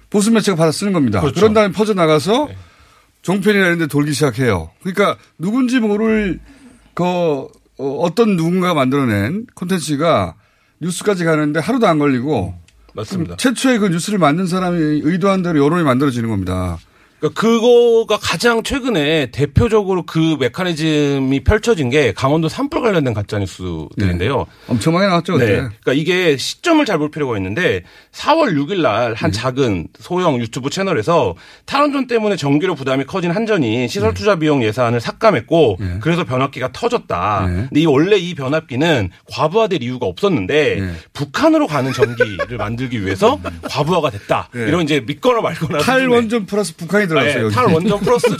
보수 0.09 0.31
매체가 0.31 0.57
받아 0.57 0.71
쓰는 0.73 0.91
겁니다. 0.91 1.21
그렇죠. 1.21 1.35
그런 1.39 1.53
다음에 1.53 1.71
퍼져 1.71 1.93
나가서 1.93 2.49
종편이나 3.21 3.65
이런 3.67 3.79
데 3.79 3.87
돌기 3.87 4.11
시작해요. 4.11 4.69
그러니까 4.81 5.15
누군지 5.37 5.79
모를 5.79 6.39
그 6.93 7.03
어, 7.05 7.47
어떤 7.77 8.35
누군가가 8.35 8.73
만들어낸 8.73 9.45
콘텐츠가 9.55 10.35
뉴스까지 10.81 11.23
가는데 11.23 11.61
하루도 11.61 11.87
안 11.87 11.99
걸리고 11.99 12.53
맞습니다. 12.93 13.37
최초의 13.37 13.79
그 13.79 13.87
뉴스를 13.89 14.19
만든 14.19 14.45
사람이 14.45 14.77
의도한 15.03 15.41
대로 15.41 15.63
여론이 15.63 15.83
만들어지는 15.83 16.29
겁니다. 16.29 16.79
그러니까 17.19 17.41
그거가 17.41 18.17
가장 18.21 18.61
최근에 18.61 19.31
대표적으로 19.31 20.03
그 20.05 20.37
메커니즘이 20.39 21.43
펼쳐진 21.43 21.89
게 21.89 22.13
강원도 22.13 22.47
산불 22.47 22.81
관련된 22.81 23.13
가짜 23.15 23.39
뉴스들인데요. 23.39 24.45
엄청나게 24.67 25.07
나왔죠. 25.07 25.37
네. 25.37 25.45
그때. 25.45 25.55
그러니까 25.81 25.93
이게 25.93 26.37
시점을 26.37 26.85
잘 26.85 26.97
볼 26.97 27.09
필요가 27.11 27.37
있는데 27.37 27.83
4월 28.11 28.53
6일 28.55 28.81
날 28.81 29.13
한 29.15 29.31
작은 29.31 29.87
소형 29.99 30.39
유튜브 30.39 30.69
채널에서 30.69 31.35
탈원전 31.65 32.07
때문에 32.07 32.35
전기료 32.35 32.75
부담이 32.75 33.05
커진 33.05 33.31
한전이 33.31 33.87
시설 33.87 34.13
투자 34.13 34.35
비용 34.35 34.63
예산을 34.63 34.99
삭감했고 34.99 35.77
그래서 36.01 36.23
변압기가 36.23 36.71
터졌다. 36.71 37.45
근데 37.47 37.81
이 37.81 37.85
원래 37.85 38.17
이 38.17 38.33
변압기는 38.35 39.09
과부하될 39.31 39.81
이유가 39.81 40.05
없었는데 40.07 40.93
북한으로 41.13 41.67
가는 41.67 41.91
전기를 41.93 42.57
만들기 42.57 43.03
위해서 43.05 43.39
과부하가 43.69 44.09
됐다. 44.11 44.49
네. 44.53 44.61
이런 44.67 44.83
이제 44.83 44.99
믿거나 45.05 45.41
말거나 45.41 45.79
탈원전 45.79 46.45
플러스 46.45 46.75
북한이 46.75 47.06
들어갔어요. 47.07 47.37
네, 47.37 47.43
여기. 47.45 47.55
탈원전 47.55 47.99
플러스. 47.99 48.27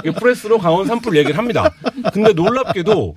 이게 0.00 0.10
플러스로 0.12 0.58
강원 0.58 0.86
산불 0.86 1.16
얘기를 1.16 1.36
합니다. 1.36 1.70
근데 2.12 2.32
놀랍게도 2.32 3.16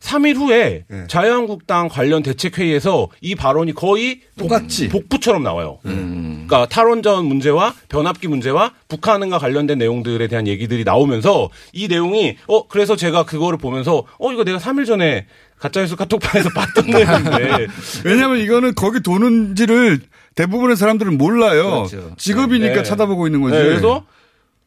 3일 0.00 0.36
후에 0.36 0.84
네. 0.86 1.06
자유한국당 1.08 1.88
관련 1.88 2.22
대책회의에서 2.22 3.08
이 3.22 3.34
발언이 3.34 3.72
거의 3.74 4.20
똑같이 4.38 4.88
복 4.88 5.08
부처럼 5.08 5.42
나와요. 5.42 5.78
음. 5.86 6.44
그러니까 6.46 6.68
탈원전 6.68 7.24
문제와 7.24 7.74
변압기 7.88 8.28
문제와 8.28 8.72
북한과 8.88 9.38
관련된 9.38 9.78
내용들에 9.78 10.28
대한 10.28 10.46
얘기들이 10.46 10.84
나오면서 10.84 11.48
이 11.72 11.88
내용이 11.88 12.36
어 12.48 12.68
그래서 12.68 12.96
제가 12.96 13.24
그거를 13.24 13.58
보면서 13.58 14.04
어 14.18 14.32
이거 14.32 14.44
내가 14.44 14.58
3일 14.58 14.84
전에 14.86 15.26
가짜뉴스 15.58 15.96
카톡방에서 15.96 16.50
봤던 16.50 16.86
내용인데 16.86 17.66
왜냐하면 18.04 18.38
이거는 18.38 18.74
거기 18.74 19.00
도는지를 19.00 20.00
대부분의 20.34 20.76
사람들은 20.76 21.16
몰라요. 21.16 21.86
직업이니까 22.18 22.74
네. 22.76 22.82
찾아보고 22.82 23.26
있는 23.26 23.40
거지. 23.40 23.56
네, 23.56 23.62
그래서 23.62 24.04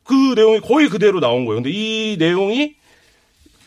그 0.03 0.13
내용이 0.35 0.61
거의 0.61 0.89
그대로 0.89 1.19
나온 1.19 1.45
거예요. 1.45 1.61
근데 1.61 1.69
이 1.71 2.15
내용이 2.17 2.75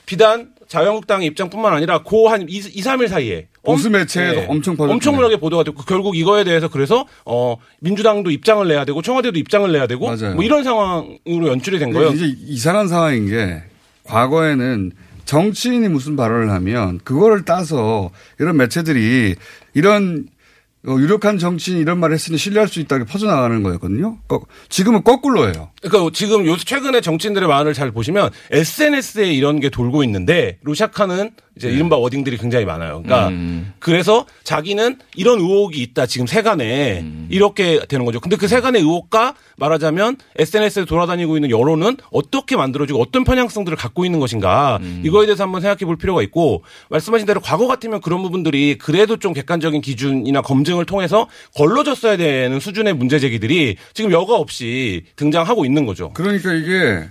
비단 0.06 0.50
자유한국당의 0.66 1.26
입장뿐만 1.28 1.72
아니라 1.74 2.02
고한 2.02 2.46
2, 2.48 2.60
3일 2.60 3.08
사이에 3.08 3.48
보수 3.62 3.88
엄- 3.88 3.92
매체에도 3.92 4.50
엄청 4.50 4.76
퍼졌죠. 4.76 4.92
엄청나게 4.94 5.36
보도가 5.36 5.64
됐고 5.64 5.82
결국 5.82 6.16
이거에 6.16 6.44
대해서 6.44 6.68
그래서 6.68 7.06
어 7.26 7.56
민주당도 7.80 8.30
입장을 8.30 8.66
내야 8.66 8.84
되고 8.84 9.02
청와대도 9.02 9.38
입장을 9.38 9.70
내야 9.70 9.86
되고 9.86 10.06
맞아요. 10.06 10.34
뭐 10.36 10.44
이런 10.44 10.64
상황으로 10.64 11.48
연출이 11.48 11.78
된 11.78 11.92
거예요. 11.92 12.10
이제 12.10 12.34
이상한 12.46 12.88
상황인 12.88 13.26
게 13.28 13.62
과거에는 14.04 14.92
정치인이 15.30 15.86
무슨 15.86 16.16
발언을 16.16 16.50
하면 16.50 16.98
그거를 17.04 17.44
따서 17.44 18.10
이런 18.40 18.56
매체들이 18.56 19.36
이런 19.74 20.26
어, 20.26 20.39
유력한 20.86 21.38
정치인이 21.38 21.80
이런 21.80 21.98
말을 22.00 22.14
했으니 22.14 22.38
신뢰할 22.38 22.66
수 22.68 22.80
있다고 22.80 23.04
퍼져나가는 23.04 23.62
거였거든요. 23.62 24.18
거- 24.26 24.46
지금은 24.70 25.04
거꾸로예요. 25.04 25.70
그러니까 25.82 26.10
지금 26.14 26.46
요 26.46 26.56
최근에 26.56 27.00
정치인들의 27.02 27.46
말을 27.48 27.74
잘 27.74 27.90
보시면 27.90 28.30
SNS에 28.50 29.30
이런 29.32 29.60
게 29.60 29.68
돌고 29.68 30.02
있는데 30.04 30.58
로샤카는 30.62 31.32
이제 31.56 31.68
네. 31.68 31.74
이른바 31.74 31.96
워딩들이 31.96 32.38
굉장히 32.38 32.64
많아요. 32.64 33.02
그러니까 33.02 33.28
음. 33.28 33.74
그래서 33.80 34.24
자기는 34.44 34.98
이런 35.16 35.40
의혹이 35.40 35.82
있다 35.82 36.06
지금 36.06 36.26
세간에 36.26 37.00
음. 37.00 37.26
이렇게 37.30 37.80
되는 37.86 38.06
거죠. 38.06 38.20
근데 38.20 38.36
그 38.36 38.48
세간의 38.48 38.80
의혹과 38.80 39.34
말하자면 39.58 40.16
SNS에 40.38 40.84
돌아다니고 40.86 41.36
있는 41.36 41.50
여론은 41.50 41.98
어떻게 42.12 42.56
만들어지고 42.56 43.00
어떤 43.02 43.24
편향성들을 43.24 43.76
갖고 43.76 44.06
있는 44.06 44.20
것인가 44.20 44.78
음. 44.80 45.02
이거에 45.04 45.26
대해서 45.26 45.42
한번 45.42 45.60
생각해 45.60 45.80
볼 45.84 45.96
필요가 45.96 46.22
있고 46.22 46.62
말씀하신 46.88 47.26
대로 47.26 47.40
과거 47.40 47.66
같으면 47.66 48.00
그런 48.00 48.22
부분들이 48.22 48.78
그래도 48.78 49.18
좀 49.18 49.34
객관적인 49.34 49.82
기준이나 49.82 50.40
검증 50.40 50.69
을 50.78 50.84
통해서 50.84 51.28
걸러졌어야 51.56 52.16
되는 52.16 52.60
수준의 52.60 52.94
문제 52.94 53.18
제기들이 53.18 53.76
지금 53.94 54.12
여과 54.12 54.36
없이 54.36 55.04
등장하고 55.16 55.64
있는 55.64 55.86
거죠. 55.86 56.12
그러니까 56.14 56.52
이게 56.52 57.08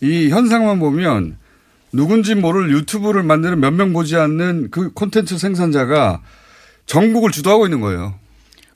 이 0.00 0.28
현상만 0.28 0.78
보면 0.78 1.38
누군지 1.92 2.34
모를 2.34 2.70
유튜브를 2.70 3.22
만드는 3.22 3.60
몇 3.60 3.72
명 3.72 3.92
보지 3.92 4.16
않는 4.16 4.68
그 4.70 4.92
콘텐츠 4.92 5.38
생산자가 5.38 6.22
정국을 6.86 7.30
주도하고 7.30 7.66
있는 7.66 7.80
거예요. 7.80 8.14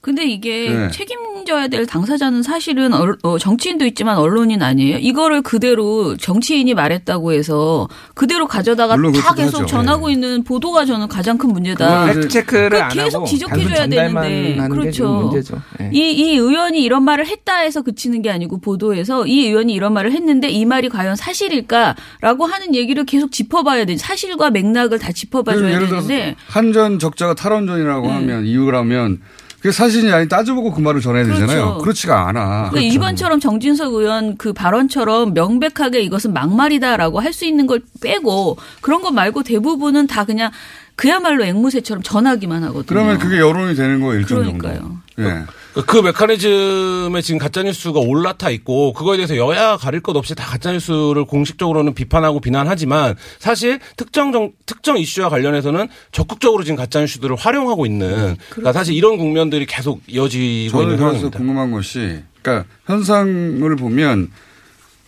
근데 0.03 0.25
이게 0.27 0.69
네. 0.69 0.91
책임져야 0.91 1.69
될 1.69 1.87
당사자는 1.87 2.43
사실은 2.43 2.93
얼- 2.93 3.17
어, 3.23 3.39
정치인도 3.39 3.85
있지만 3.87 4.19
언론인 4.19 4.61
아니에요. 4.61 4.99
이거를 4.99 5.43
그대로 5.43 6.17
정치인이 6.17 6.75
말했다고 6.75 7.31
해서 7.33 7.89
그대로 8.15 8.49
가져다가 8.49 8.97
다 8.97 9.33
계속 9.35 9.59
하죠. 9.61 9.67
전하고 9.67 10.11
있는 10.11 10.43
보도가 10.43 10.87
저는 10.87 11.07
가장 11.07 11.39
큰 11.39 11.51
문제다. 11.53 12.07
팩트 12.07 12.27
체크를 12.27 12.89
계속 12.89 13.27
지적해줘야 13.27 13.87
되는데 13.87 14.57
그렇죠. 14.69 15.09
문제죠. 15.09 15.63
예. 15.81 15.91
이, 15.93 16.11
이 16.13 16.31
의원이 16.37 16.83
이런 16.83 17.05
말을 17.05 17.25
했다 17.29 17.59
해서 17.59 17.83
그치는 17.83 18.23
게 18.23 18.31
아니고 18.33 18.59
보도에서 18.59 19.25
이 19.29 19.47
의원이 19.47 19.73
이런 19.73 19.93
말을 19.93 20.11
했는데 20.11 20.49
이 20.49 20.65
말이 20.65 20.89
과연 20.89 21.15
사실일까라고 21.15 22.47
하는 22.47 22.75
얘기를 22.75 23.05
계속 23.05 23.31
짚어봐야 23.31 23.85
돼. 23.85 23.97
사실과 23.97 24.51
맥락을 24.51 24.99
다 24.99 25.13
짚어봐줘야 25.13 25.71
예를 25.75 25.87
들어서 25.87 26.09
되는데 26.09 26.35
한전 26.49 26.99
적자가 26.99 27.35
탈원전이라고 27.35 28.09
음. 28.09 28.13
하면 28.13 28.47
이유라면 28.47 29.21
그게 29.63 29.71
사실이 29.71 30.13
아니 30.13 30.27
따져보고 30.29 30.73
그 30.73 30.81
말을 30.81 31.01
전해야 31.01 31.25
되잖아요. 31.25 31.47
그렇죠. 31.47 31.79
그렇지가 31.79 32.29
않아. 32.29 32.71
그러니까 32.71 32.81
이번처럼 32.93 33.39
정진석 33.39 33.95
의원 33.95 34.37
그 34.37 34.53
발언처럼 34.53 35.35
명백하게 35.35 36.01
이것은 36.01 36.33
막말이다라고 36.33 37.21
할 37.21 37.33
수 37.33 37.47
있는 37.47 37.67
걸 37.67 37.81
빼고 38.03 38.59
그런 38.83 39.01
거 39.01 39.11
말고 39.11 39.43
대부분은 39.43 40.07
다 40.07 40.25
그냥 40.25 40.51
그야말로 40.97 41.45
앵무새처럼 41.45 42.03
전하기만 42.03 42.63
하거든요. 42.65 42.85
그러면 42.87 43.19
그게 43.19 43.39
여론이 43.39 43.75
되는 43.75 44.01
거예요, 44.01 44.21
일정 44.21 44.39
그러니까요. 44.39 44.77
정도. 44.77 44.95
예. 45.19 45.45
그 45.87 45.97
메커니즘에 45.99 47.23
지금 47.23 47.39
가짜뉴스가 47.39 47.99
올라타 48.01 48.51
있고 48.51 48.93
그거에 48.93 49.17
대해서 49.17 49.37
여야 49.37 49.77
가릴 49.79 50.01
것 50.01 50.15
없이 50.17 50.35
다 50.35 50.45
가짜뉴스를 50.47 51.25
공식적으로는 51.25 51.95
비판하고 51.95 52.41
비난하지만 52.41 53.15
사실 53.39 53.79
특정 53.97 54.33
정, 54.33 54.53
특정 54.67 54.99
이슈와 54.99 55.29
관련해서는 55.31 55.89
적극적으로 56.13 56.63
지금 56.63 56.77
가짜뉴스들을 56.77 57.37
활용하고 57.37 57.87
있는 57.87 58.37
그러니까 58.51 58.73
사실 58.73 58.95
이런 58.95 59.17
국면들이 59.17 59.65
계속 59.67 60.03
이어지고 60.09 60.71
저는 60.73 60.85
있는 60.85 60.97
그래서 60.99 60.99
상황입니다. 61.31 61.39
궁금한 61.39 61.71
것이, 61.71 62.23
그러니까 62.43 62.69
현상을 62.87 63.77
보면 63.77 64.31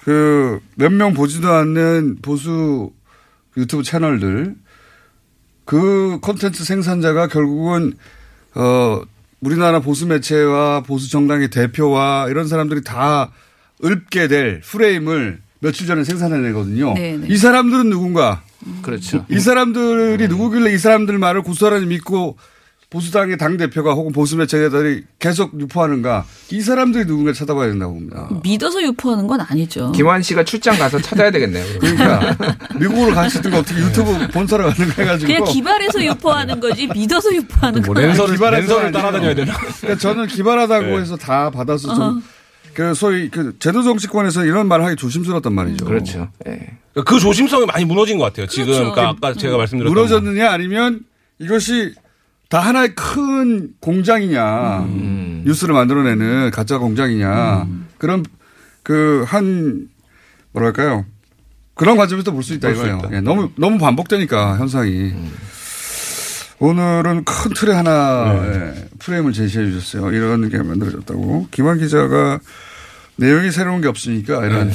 그 0.03 0.61
몇 0.77 0.93
명 0.93 1.15
보지도 1.15 1.51
않는 1.53 2.19
보수 2.23 2.91
유튜브 3.57 3.83
채널들 3.83 4.55
그 5.65 6.19
콘텐츠 6.21 6.65
생산자가 6.65 7.29
결국은 7.29 7.95
어 8.55 9.03
우리나라 9.41 9.81
보수 9.81 10.07
매체와 10.07 10.83
보수 10.83 11.11
정당의 11.11 11.49
대표와 11.49 12.29
이런 12.31 12.49
사람들이 12.49 12.83
다 12.83 13.31
읊게 13.85 14.29
될 14.29 14.61
프레임을 14.61 15.41
며칠 15.61 15.87
전에 15.87 16.05
생산해내거든요. 16.05 16.95
네네. 16.95 17.27
이 17.29 17.37
사람들은 17.37 17.91
누군가? 17.91 18.43
그렇죠. 18.83 19.25
이 19.31 19.39
사람들이 19.39 20.29
누구길래 20.29 20.73
이 20.73 20.79
사람들 20.79 21.19
말을 21.19 21.43
고스란히 21.43 21.87
믿고 21.87 22.37
보수당의 22.91 23.39
당대표가 23.39 23.93
혹은 23.93 24.13
보수 24.13 24.37
매체들이 24.37 25.05
계속 25.19 25.59
유포하는가. 25.59 26.25
이 26.51 26.61
사람들이 26.61 27.07
누군가 27.07 27.33
찾아봐야 27.33 27.69
된다고 27.69 27.95
봅니다. 27.95 28.29
믿어서 28.43 28.83
유포하는 28.83 29.27
건 29.27 29.41
아니죠. 29.41 29.91
김환 29.93 30.23
씨가 30.23 30.45
출장 30.45 30.79
가서 30.79 31.01
찾아야 31.01 31.31
되겠네요. 31.31 31.65
그러니까 31.81 32.37
미국으로 32.79 33.15
가시든가 33.15 33.59
어떻게 33.59 33.81
유튜브 33.81 34.29
본사로 34.29 34.65
가는가 34.71 35.03
해가지고. 35.03 35.33
그냥 35.33 35.45
기발해서 35.45 36.05
유포하는 36.05 36.61
거지 36.61 36.87
믿어서 36.87 37.35
유포하는 37.35 37.83
뭐건 37.83 38.05
아니죠. 38.05 38.27
기발해서 38.27 38.77
그러니까 38.77 39.99
저는 39.99 40.27
기발하다고 40.29 40.87
네. 40.87 40.97
해서 40.99 41.17
다 41.17 41.51
받아서 41.51 41.91
어허. 41.91 41.97
좀. 41.97 42.23
그 42.75 42.93
소위 42.93 43.29
그 43.31 43.57
제도 43.61 43.83
정치권에서 43.83 44.45
이런 44.45 44.67
말을 44.67 44.85
하기 44.85 44.97
조심스럽단 44.97 45.53
말이죠. 45.53 45.85
그렇죠. 45.85 46.29
그 47.05 47.19
조심성이 47.19 47.67
많이 47.67 47.85
무너진 47.85 48.19
것 48.19 48.25
같아요. 48.25 48.47
지금 48.47 48.67
그렇죠. 48.67 48.93
그러니까 48.93 49.09
아까 49.11 49.39
제가 49.39 49.57
말씀드렸던 49.57 49.95
무너졌느냐 49.95 50.51
아니면 50.51 51.01
이것이 51.39 51.95
다 52.49 52.61
하나의 52.61 52.95
큰 52.95 53.71
공장이냐 53.81 54.81
음. 54.81 55.43
뉴스를 55.47 55.75
만들어내는 55.75 56.51
가짜 56.53 56.79
공장이냐 56.79 57.67
그런 57.99 58.25
그 58.83 59.25
한 59.27 59.89
뭐랄까요 60.53 61.05
그런 61.75 61.97
관점에서 61.97 62.31
볼 62.33 62.43
수 62.43 62.55
있다 62.55 62.69
볼 62.69 62.77
수 62.77 62.83
이거예요. 62.83 62.99
있다. 62.99 63.17
예, 63.17 63.21
너무 63.21 63.51
너무 63.57 63.79
반복되니까 63.79 64.59
현상이. 64.59 65.13
오늘은 66.61 67.25
큰 67.25 67.53
틀에 67.55 67.73
하나 67.73 68.33
예, 68.47 68.89
프레임을 69.01 69.33
제시해 69.33 69.67
주셨어요. 69.71 70.13
이런 70.13 70.49
게 70.49 70.59
만들어졌다고. 70.59 71.49
김한 71.51 71.79
기자가 71.79 72.39
내용이 73.17 73.51
새로운 73.51 73.81
게 73.81 73.89
없으니까 73.89 74.47
이런 74.47 74.71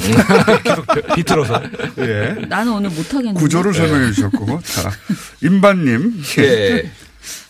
계속 0.62 0.86
비틀어서. 1.16 1.62
예. 1.98 2.46
나는 2.48 2.72
오늘 2.72 2.90
못하겠는데. 2.90 3.40
구조를 3.40 3.72
설명해 3.72 4.12
주셨고. 4.12 4.60
자, 4.62 4.90
임반님. 5.42 6.22
예. 6.38 6.90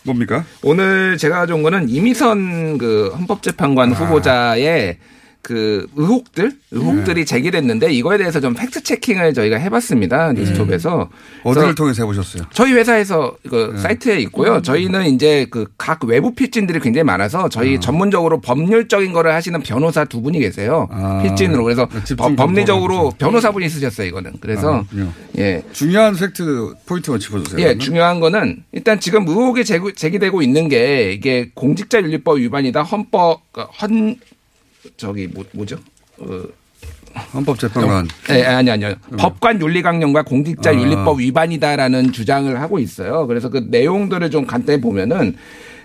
뭡니까? 0.03 0.45
오늘 0.63 1.17
제가 1.17 1.39
가져온 1.39 1.63
거는 1.63 1.89
이미선 1.89 2.77
그 2.77 3.09
헌법재판관 3.15 3.91
후보자의 3.93 4.97
그 5.41 5.87
의혹들 5.95 6.51
의혹들이 6.71 7.25
제기됐는데 7.25 7.91
이거에 7.93 8.17
대해서 8.17 8.39
좀 8.39 8.53
팩트 8.53 8.83
체킹을 8.83 9.33
저희가 9.33 9.57
해봤습니다 9.57 10.33
뉴스톱에서 10.33 11.09
어디를 11.43 11.61
그래서 11.63 11.75
통해서 11.75 12.03
해보셨어요? 12.03 12.43
저희 12.53 12.73
회사에서 12.73 13.35
그 13.49 13.75
사이트에 13.77 14.19
있고요. 14.21 14.61
저희는 14.61 15.07
이제 15.07 15.45
그 15.49 15.65
각 15.77 16.03
외부 16.05 16.35
필진들이 16.35 16.79
굉장히 16.79 17.03
많아서 17.05 17.49
저희 17.49 17.79
전문적으로 17.79 18.39
법률적인 18.39 19.13
거를 19.13 19.33
하시는 19.33 19.59
변호사 19.61 20.05
두 20.05 20.21
분이 20.21 20.39
계세요. 20.39 20.87
필진으로 21.23 21.63
그래서 21.63 21.87
법- 22.17 22.35
법리적으로 22.35 23.11
변호사분이 23.17 23.67
쓰셨어요 23.67 24.07
이거는. 24.07 24.33
그래서 24.39 24.85
아. 24.95 25.13
예. 25.39 25.63
중요한 25.71 26.15
팩트 26.15 26.73
포인트만 26.85 27.19
짚어주세요. 27.19 27.65
예, 27.67 27.77
중요한 27.77 28.19
거는 28.19 28.63
일단 28.73 28.99
지금 28.99 29.27
의혹이 29.27 29.65
제기, 29.65 29.93
제기되고 29.95 30.41
있는 30.43 30.69
게 30.69 31.11
이게 31.13 31.49
공직자윤리법 31.55 32.37
위반이다 32.37 32.83
헌법 32.83 33.41
헌 33.81 34.15
저기 34.97 35.27
뭐, 35.27 35.43
뭐죠? 35.51 35.77
어, 36.17 36.43
헌법재판관. 37.33 38.07
예, 38.29 38.43
아니 38.43 38.71
아니요. 38.71 38.93
법관 39.17 39.61
윤리강령과 39.61 40.23
공직자 40.23 40.73
윤리법 40.73 41.19
위반이다라는 41.19 42.11
주장을 42.13 42.59
하고 42.59 42.79
있어요. 42.79 43.27
그래서 43.27 43.49
그 43.49 43.65
내용들을 43.69 44.29
좀 44.31 44.45
간단히 44.45 44.79
보면은 44.81 45.35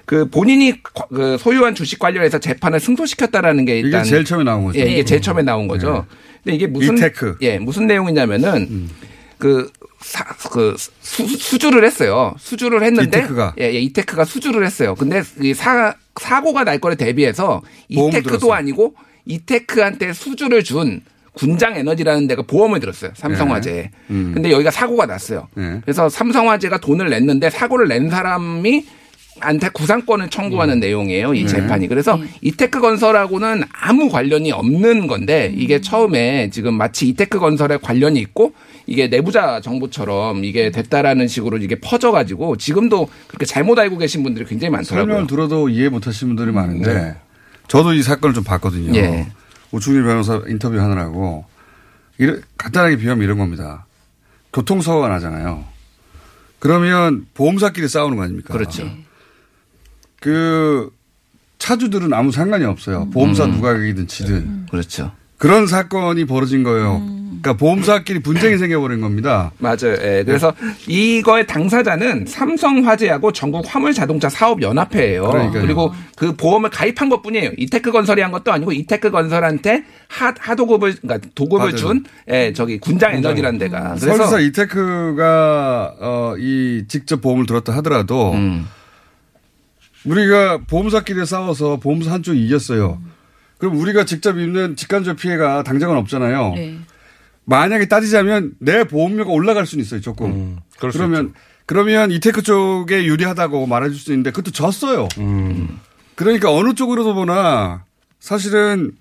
그 0.04 0.30
본인이 0.30 0.80
거- 0.82 1.08
그 1.08 1.36
소유한 1.38 1.74
주식 1.74 1.98
관련해서 1.98 2.38
재판을 2.38 2.78
승소시켰다라는 2.78 3.64
게 3.64 3.80
일단 3.80 4.02
이게 4.02 4.10
제일 4.10 4.24
처음에 4.24 4.44
나온 4.44 4.64
거죠. 4.64 4.78
예, 4.78 4.84
이게 4.84 4.96
네. 4.98 5.04
제일 5.04 5.20
처음에 5.20 5.42
나온 5.42 5.66
거죠. 5.66 6.06
근데 6.44 6.54
이게 6.54 6.66
무슨 6.68 6.96
이테크. 6.96 7.38
예, 7.42 7.58
무슨 7.58 7.88
내용이냐면은 7.88 8.88
그, 9.38 9.68
사, 10.00 10.24
그 10.50 10.76
수, 11.00 11.26
수주를 11.26 11.84
했어요. 11.84 12.34
수주를 12.38 12.84
했는데 12.84 13.18
이테크가. 13.18 13.54
예, 13.58 13.64
예, 13.74 13.80
이테크가 13.80 14.24
수주를 14.24 14.64
했어요. 14.64 14.94
근데 14.94 15.22
이 15.42 15.52
사, 15.54 15.94
사고가 16.20 16.64
날 16.64 16.78
거를 16.78 16.96
대비해서 16.96 17.62
이테크도. 17.88 18.52
아니고 18.52 18.94
이테크한테 19.26 20.12
수주를 20.12 20.64
준 20.64 21.00
군장 21.34 21.76
에너지라는 21.76 22.26
데가 22.28 22.42
보험을 22.42 22.80
들었어요. 22.80 23.10
삼성화재에. 23.14 23.90
음. 24.10 24.32
근데 24.34 24.50
여기가 24.50 24.70
사고가 24.70 25.04
났어요. 25.06 25.48
네. 25.54 25.80
그래서 25.82 26.08
삼성화재가 26.08 26.78
돈을 26.78 27.10
냈는데 27.10 27.50
사고를 27.50 27.88
낸 27.88 28.08
사람이 28.08 28.86
한테 29.38 29.68
구상권을 29.68 30.30
청구하는 30.30 30.80
내용이에요. 30.80 31.34
이 31.34 31.42
네. 31.42 31.46
재판이. 31.46 31.88
그래서 31.88 32.18
이테크 32.40 32.80
건설하고는 32.80 33.64
아무 33.70 34.08
관련이 34.08 34.50
없는 34.50 35.06
건데 35.06 35.52
이게 35.54 35.82
처음에 35.82 36.48
지금 36.48 36.74
마치 36.74 37.06
이테크 37.08 37.38
건설에 37.38 37.76
관련이 37.76 38.18
있고 38.20 38.54
이게 38.86 39.08
내부자 39.08 39.60
정보처럼 39.60 40.44
이게 40.44 40.70
됐다라는 40.70 41.28
식으로 41.28 41.58
이게 41.58 41.74
퍼져가지고 41.80 42.56
지금도 42.56 43.08
그렇게 43.26 43.44
잘못 43.44 43.78
알고 43.78 43.98
계신 43.98 44.22
분들이 44.22 44.44
굉장히 44.44 44.70
많더라고요. 44.70 45.04
설명을 45.04 45.26
들어도 45.26 45.68
이해 45.68 45.88
못하시는 45.88 46.34
분들이 46.34 46.54
많은데 46.54 47.20
저도 47.68 47.94
이 47.94 48.02
사건을 48.02 48.34
좀 48.34 48.44
봤거든요. 48.44 48.94
예. 48.96 49.28
오충일 49.72 50.04
변호사 50.04 50.40
인터뷰 50.46 50.80
하느라고 50.80 51.44
이런 52.18 52.42
간단하게 52.56 52.96
비하면 52.96 53.24
이런 53.24 53.38
겁니다. 53.38 53.86
교통사고가 54.52 55.08
나잖아요. 55.08 55.64
그러면 56.60 57.26
보험사끼리 57.34 57.88
싸우는 57.88 58.16
거 58.16 58.22
아닙니까? 58.22 58.52
그렇죠. 58.52 58.88
그 60.20 60.90
차주들은 61.58 62.12
아무 62.12 62.32
상관이 62.32 62.64
없어요. 62.64 63.10
보험사 63.10 63.46
음. 63.46 63.52
누가 63.52 63.76
이기든 63.76 64.06
지든. 64.06 64.66
그렇죠. 64.70 65.12
그런 65.38 65.66
사건이 65.66 66.24
벌어진 66.24 66.62
거예요. 66.62 67.02
그러니까 67.40 67.54
보험사끼리 67.54 68.20
분쟁이 68.20 68.58
생겨버린 68.58 69.00
겁니다. 69.00 69.52
맞아요. 69.58 69.96
예. 70.00 70.22
그래서 70.24 70.52
이거의 70.86 71.46
당사자는 71.46 72.26
삼성화재하고 72.26 73.32
전국 73.32 73.64
화물자동차 73.66 74.28
사업연합회예요. 74.28 75.28
그러니까요. 75.28 75.62
그리고 75.62 75.94
그 76.16 76.34
보험을 76.36 76.70
가입한 76.70 77.08
것뿐이에요. 77.08 77.50
이테크 77.56 77.92
건설이 77.92 78.22
한 78.22 78.32
것도 78.32 78.52
아니고 78.52 78.72
이테크 78.72 79.10
건설한테 79.10 79.84
하, 80.08 80.34
하도급을 80.38 80.96
그러니까 81.02 81.28
도급을 81.34 81.66
맞아요. 81.66 81.76
준 81.76 82.04
예, 82.28 82.52
저기 82.52 82.78
군장 82.78 83.14
에너지라는 83.14 83.58
데가. 83.58 83.96
그래서 83.98 84.16
설사 84.16 84.40
이테크가 84.40 85.94
어, 86.00 86.34
이 86.38 86.84
직접 86.88 87.20
보험을 87.20 87.46
들었다 87.46 87.74
하더라도 87.76 88.32
음. 88.32 88.66
우리가 90.04 90.58
보험사끼리 90.68 91.26
싸워서 91.26 91.76
보험사 91.78 92.12
한쪽이 92.12 92.44
이겼어요. 92.46 93.00
그럼 93.58 93.78
우리가 93.78 94.04
직접 94.04 94.38
입는 94.38 94.76
직간접 94.76 95.16
피해가 95.16 95.62
당장은 95.62 95.96
없잖아요. 95.96 96.52
네. 96.54 96.78
만약에 97.46 97.86
따지자면 97.86 98.54
내 98.58 98.84
보험료가 98.84 99.30
올라갈 99.30 99.66
수는 99.66 99.82
있어요, 99.82 100.00
조금. 100.00 100.30
음, 100.30 100.58
그러면 100.78 101.32
그러면 101.64 102.10
이테크 102.10 102.42
쪽에 102.42 103.04
유리하다고 103.04 103.66
말해줄 103.66 103.98
수 103.98 104.12
있는데 104.12 104.30
그것도 104.30 104.52
졌어요. 104.52 105.08
음. 105.18 105.80
그러니까 106.14 106.52
어느 106.52 106.74
쪽으로도 106.74 107.14
보나 107.14 107.84
사실은 108.20 108.92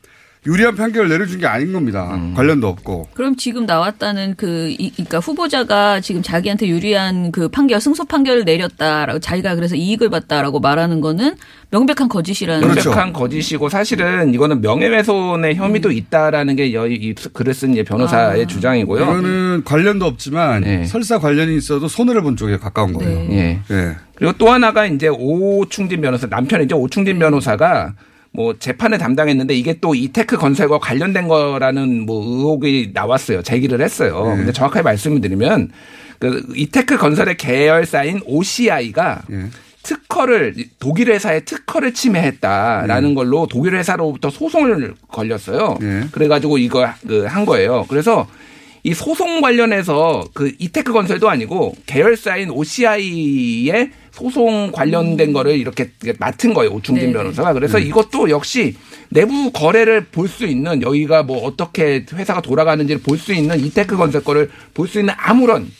유리한 0.45 0.75
판결을 0.75 1.09
내려준 1.09 1.39
게 1.39 1.47
아닌 1.47 1.73
겁니다. 1.73 2.13
음. 2.15 2.33
관련도 2.35 2.67
없고. 2.67 3.07
그럼 3.13 3.35
지금 3.35 3.65
나왔다는 3.65 4.35
그, 4.37 4.69
이, 4.77 4.91
그러니까 4.91 5.19
후보자가 5.19 6.01
지금 6.01 6.21
자기한테 6.21 6.67
유리한 6.67 7.31
그 7.31 7.47
판결, 7.47 7.81
승소 7.81 8.05
판결을 8.05 8.45
내렸다라고 8.45 9.19
자기가 9.19 9.55
그래서 9.55 9.75
이익을 9.75 10.09
봤다라고 10.09 10.59
말하는 10.59 11.01
거는 11.01 11.35
명백한 11.71 12.09
거짓이라는. 12.09 12.61
그렇죠. 12.67 12.89
명백한 12.89 13.13
거짓이고 13.13 13.69
사실은 13.69 14.33
이거는 14.33 14.61
명예훼손의 14.61 15.55
혐의도 15.55 15.91
있다라는 15.91 16.55
게 16.55 16.73
여, 16.73 16.87
이 16.87 17.15
글을 17.33 17.53
쓴이 17.53 17.83
변호사의 17.83 18.43
아. 18.43 18.47
주장이고요. 18.47 19.01
이거는 19.01 19.63
관련도 19.65 20.05
없지만 20.05 20.61
네. 20.61 20.85
설사 20.85 21.17
관련이 21.17 21.57
있어도 21.57 21.87
손해를 21.87 22.21
본 22.21 22.37
쪽에 22.37 22.57
가까운 22.57 22.93
거예요. 22.93 23.27
예. 23.31 23.59
예. 23.71 23.95
그리고 24.15 24.33
또 24.37 24.49
하나가 24.49 24.85
이제 24.85 25.07
오충진 25.07 26.01
변호사 26.01 26.27
남편이죠 26.27 26.77
오충진 26.77 27.19
변호사가 27.19 27.93
뭐 28.35 28.55
재판을 28.59 28.97
담당했는데 28.97 29.53
이게 29.55 29.77
또 29.79 29.95
이테크 29.95 30.37
건설과 30.37 30.79
관련된 30.79 31.27
거라는 31.27 32.05
뭐 32.05 32.23
의혹이 32.23 32.91
나왔어요 32.93 33.41
제기를 33.41 33.81
했어요. 33.81 34.27
네. 34.29 34.37
근데 34.37 34.51
정확하게 34.51 34.83
말씀을 34.83 35.21
드리면 35.21 35.71
그 36.19 36.45
이테크 36.55 36.97
건설의 36.97 37.37
계열사인 37.37 38.21
OCI가 38.25 39.21
예. 39.31 39.45
특허를 39.83 40.55
독일 40.79 41.11
회사의 41.11 41.45
특허를 41.45 41.93
침해했다라는 41.93 43.13
걸로 43.13 43.47
독일 43.47 43.75
회사로부터 43.75 44.29
소송을 44.29 44.95
걸렸어요. 45.09 45.77
예. 45.81 46.03
그래가지고 46.11 46.57
이거 46.57 46.87
그 47.07 47.25
한 47.27 47.45
거예요. 47.45 47.85
그래서 47.87 48.27
이 48.85 48.93
소송 48.93 49.41
관련해서 49.41 50.29
그 50.35 50.51
이테크 50.59 50.93
건설도 50.93 51.27
아니고 51.27 51.75
계열사인 51.87 52.51
OCI의 52.51 53.89
소송 54.11 54.71
관련된 54.71 55.33
거를 55.33 55.57
이렇게 55.57 55.89
맡은 56.19 56.53
거예요. 56.53 56.71
오충진 56.71 57.07
네네. 57.07 57.13
변호사가. 57.13 57.53
그래서 57.53 57.79
음. 57.79 57.87
이것도 57.87 58.29
역시 58.29 58.75
내부 59.09 59.51
거래를 59.51 60.05
볼 60.11 60.27
수 60.27 60.45
있는 60.45 60.83
여기가 60.83 61.23
뭐 61.23 61.43
어떻게 61.45 62.05
회사가 62.13 62.41
돌아가는지를 62.41 63.01
볼 63.01 63.17
수 63.17 63.33
있는 63.33 63.59
이테크 63.59 63.97
건설 63.97 64.23
거를 64.23 64.51
볼 64.75 64.87
수 64.87 64.99
있는 64.99 65.15
아무런 65.17 65.71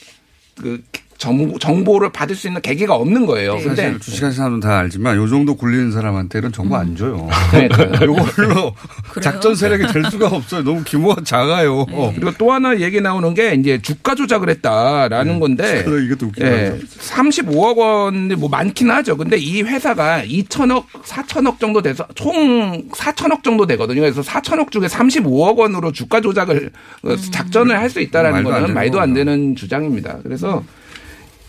그 0.60 0.82
정보, 1.18 1.58
정보 1.60 1.98
를 2.00 2.12
받을 2.12 2.36
수 2.36 2.48
있는 2.48 2.62
계기가 2.62 2.94
없는 2.96 3.26
거예요. 3.26 3.56
근데 3.58 3.70
사실 3.84 4.00
주식하시는 4.00 4.32
사람은 4.34 4.60
다 4.60 4.78
알지만 4.80 5.16
요 5.18 5.28
정도 5.28 5.56
굴리는 5.56 5.92
사람한테는 5.92 6.52
정보 6.52 6.76
안 6.76 6.96
줘요. 6.96 7.28
그러니까요. 7.52 8.02
요걸로 8.06 8.74
작전 9.22 9.56
세력이 9.56 9.94
될 9.94 10.04
수가 10.12 10.28
없어요. 10.28 10.64
너무 10.64 10.84
규모가 10.86 11.22
작아요. 11.24 11.86
그리고 11.86 12.32
또 12.38 12.52
하나 12.52 12.80
얘기 12.80 13.00
나오는 13.02 13.34
게 13.34 13.54
이제 13.54 13.82
주가 13.82 14.14
조작을 14.14 14.50
했다라는 14.50 15.40
건데 15.40 15.84
그래, 15.88 16.06
이것도 16.06 16.28
웃기다. 16.28 16.48
예, 16.48 16.80
35억 17.00 17.78
원이 17.78 18.36
뭐 18.36 18.50
많긴 18.50 18.92
하죠. 18.92 19.16
근데 19.18 19.38
이 19.38 19.62
회사가 19.62 20.24
2천억, 20.26 20.86
4천억 21.04 21.60
정도 21.60 21.82
돼서 21.82 22.06
총 22.16 22.90
4천억 22.90 23.44
정도 23.44 23.66
되거든요. 23.66 24.02
그래서 24.02 24.22
4천억 24.22 24.70
중에 24.72 24.88
35억 24.88 25.56
원으로 25.58 25.92
주가 25.92 26.20
조작을 26.22 26.72
어, 27.04 27.16
작전을 27.32 27.80
할 27.80 27.86
수 27.86 28.02
있다라는 28.02 28.44
말도 28.44 28.54
안 28.54 28.62
거는 28.62 28.74
말도 28.76 29.00
안 29.00 29.14
되는 29.14 29.56
주장입니다. 29.56 30.18
그래서 30.24 30.64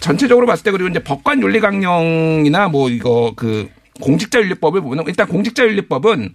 전체적으로 0.07 0.47
봤을 0.47 0.63
때 0.65 0.71
그리고 0.71 0.89
이제 0.89 1.01
법관 1.01 1.43
윤리 1.43 1.59
강령이나 1.61 2.69
뭐 2.69 2.89
이거 2.91 3.33
그 3.37 3.69
공직자 4.01 4.41
윤리법을 4.41 4.81
보면 4.83 5.05
일단 5.09 5.27
공직자 5.27 5.65
윤리법은 5.65 6.35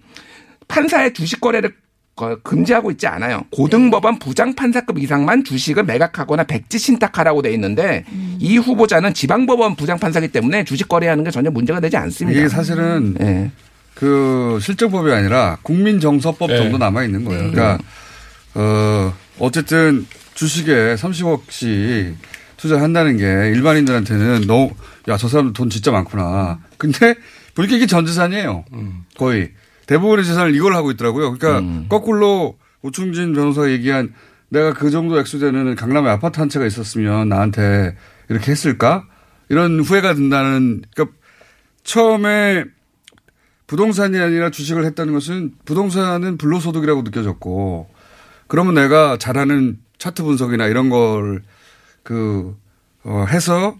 판사의 0.68 1.14
주식 1.14 1.40
거래를 1.40 1.74
거- 2.14 2.38
금지하고 2.42 2.90
있지 2.90 3.06
않아요. 3.06 3.44
고등법원 3.50 4.18
부장 4.18 4.54
판사급 4.54 4.98
이상만 4.98 5.44
주식을 5.44 5.84
매각하거나 5.84 6.44
백지 6.44 6.78
신탁하라고 6.78 7.40
돼 7.40 7.50
있는데 7.54 8.04
이 8.38 8.58
후보자는 8.58 9.14
지방법원 9.14 9.76
부장 9.76 9.98
판사기 9.98 10.28
때문에 10.28 10.64
주식 10.64 10.88
거래하는 10.88 11.24
게 11.24 11.30
전혀 11.30 11.50
문제가 11.50 11.80
되지 11.80 11.96
않습니다. 11.96 12.38
이게 12.38 12.48
사실은 12.50 13.16
예. 13.20 13.50
그 13.94 14.58
실정법이 14.60 15.10
아니라 15.10 15.56
국민정서법 15.62 16.50
네. 16.50 16.56
정도 16.58 16.76
남아 16.76 17.04
있는 17.04 17.24
거예요. 17.24 17.50
그러니까 17.50 17.78
어 18.54 19.14
어쨌든 19.38 20.06
주식에 20.34 20.94
30억씩 20.96 22.14
투자한다는 22.62 23.16
게 23.16 23.24
일반인들한테는 23.24 24.42
너무 24.46 24.70
야 25.08 25.16
저 25.16 25.26
사람 25.26 25.52
돈 25.52 25.68
진짜 25.68 25.90
많구나. 25.90 26.60
근데 26.78 27.16
보니까 27.56 27.74
이게 27.74 27.86
전 27.86 28.06
재산이에요. 28.06 28.64
거의 29.18 29.50
대부분의 29.86 30.24
재산을 30.24 30.54
이걸 30.54 30.74
하고 30.74 30.92
있더라고요. 30.92 31.36
그러니까 31.36 31.88
거꾸로 31.88 32.56
오충진 32.82 33.32
변호사가 33.34 33.68
얘기한 33.70 34.14
내가 34.48 34.72
그 34.74 34.90
정도 34.90 35.18
액수 35.18 35.40
되는 35.40 35.74
강남에 35.74 36.08
아파트 36.08 36.38
한 36.38 36.48
채가 36.48 36.64
있었으면 36.64 37.28
나한테 37.28 37.96
이렇게 38.28 38.52
했을까? 38.52 39.06
이런 39.48 39.80
후회가 39.80 40.14
든다는 40.14 40.82
그러니까 40.94 41.16
처음에 41.82 42.64
부동산이 43.66 44.18
아니라 44.18 44.50
주식을 44.50 44.84
했다는 44.84 45.14
것은 45.14 45.54
부동산은 45.64 46.36
불로소득이라고 46.38 47.02
느껴졌고 47.02 47.90
그러면 48.46 48.74
내가 48.74 49.16
잘하는 49.18 49.78
차트 49.98 50.22
분석이나 50.22 50.66
이런 50.68 50.90
걸 50.90 51.42
그, 52.02 52.56
어, 53.04 53.24
해서 53.28 53.76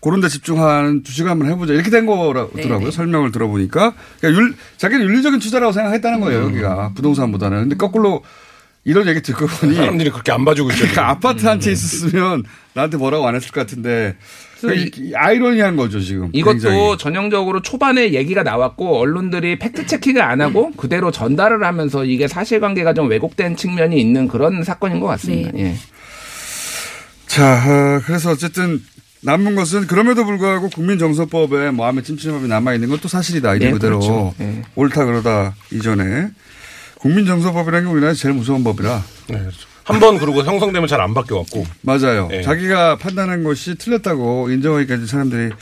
그런 0.00 0.20
데 0.20 0.28
집중하는 0.28 1.04
주식을 1.04 1.30
한번 1.30 1.48
해보자. 1.48 1.72
이렇게 1.74 1.90
된 1.90 2.06
거더라고요. 2.06 2.62
네네. 2.78 2.90
설명을 2.90 3.30
들어보니까. 3.30 3.94
그러니까 4.20 4.42
윤, 4.42 4.54
자기는 4.76 5.04
윤리적인 5.06 5.38
투자라고 5.38 5.72
생각했다는 5.72 6.20
거예요. 6.20 6.40
음. 6.40 6.44
여기가. 6.50 6.92
부동산보다는. 6.96 7.60
근데 7.60 7.76
거꾸로 7.76 8.22
이런 8.84 9.06
얘기 9.06 9.22
듣고 9.22 9.46
보니. 9.46 9.76
사람들이 9.76 10.10
그렇게 10.10 10.32
안 10.32 10.44
봐주고 10.44 10.70
있죠. 10.70 10.80
그러니까 10.80 11.08
아파트 11.10 11.46
한 11.46 11.60
채 11.60 11.70
있었으면 11.70 12.42
나한테 12.74 12.96
뭐라고 12.96 13.28
안 13.28 13.36
했을 13.36 13.52
것 13.52 13.60
같은데. 13.60 14.16
그러니까 14.60 14.84
이- 14.96 15.08
이 15.10 15.14
아이러니한 15.14 15.76
거죠, 15.76 16.00
지금. 16.00 16.30
이것도 16.32 16.52
굉장히. 16.58 16.98
전형적으로 16.98 17.62
초반에 17.62 18.12
얘기가 18.12 18.42
나왔고 18.42 18.98
언론들이 18.98 19.58
팩트 19.60 19.86
체킹을 19.86 20.20
안 20.20 20.40
하고 20.40 20.72
그대로 20.72 21.12
전달을 21.12 21.62
하면서 21.62 22.04
이게 22.04 22.26
사실관계가 22.26 22.94
좀 22.94 23.08
왜곡된 23.08 23.54
측면이 23.54 24.00
있는 24.00 24.26
그런 24.26 24.64
사건인 24.64 24.98
것 24.98 25.06
같습니다. 25.06 25.50
예. 25.58 25.76
자, 27.32 27.54
어, 27.54 28.02
그래서 28.04 28.30
어쨌든 28.30 28.82
남은 29.22 29.54
것은 29.54 29.86
그럼에도 29.86 30.24
불구하고 30.26 30.68
국민정서법에 30.68 31.70
마음의 31.70 32.02
찜찜함이 32.04 32.48
남아있는 32.48 32.88
건 32.88 32.98
또 33.00 33.08
사실이다. 33.08 33.54
이런 33.54 33.68
예, 33.68 33.72
그대로. 33.72 33.98
그렇죠. 34.00 34.34
예. 34.40 34.62
옳다 34.74 35.04
그러다 35.06 35.54
이전에. 35.70 36.28
국민정서법이라는 36.98 37.86
게 37.86 37.90
우리나라에서 37.92 38.20
제일 38.20 38.34
무서운 38.34 38.62
법이라. 38.64 39.02
한번 39.84 40.18
그러고 40.18 40.42
형성되면 40.44 40.86
잘 40.88 41.00
안 41.00 41.14
바뀌어갖고. 41.14 41.64
맞아요. 41.82 42.28
예. 42.32 42.42
자기가 42.42 42.96
판단한 42.98 43.44
것이 43.44 43.76
틀렸다고 43.76 44.50
인정하기까지 44.50 45.06
사람들이. 45.06 45.52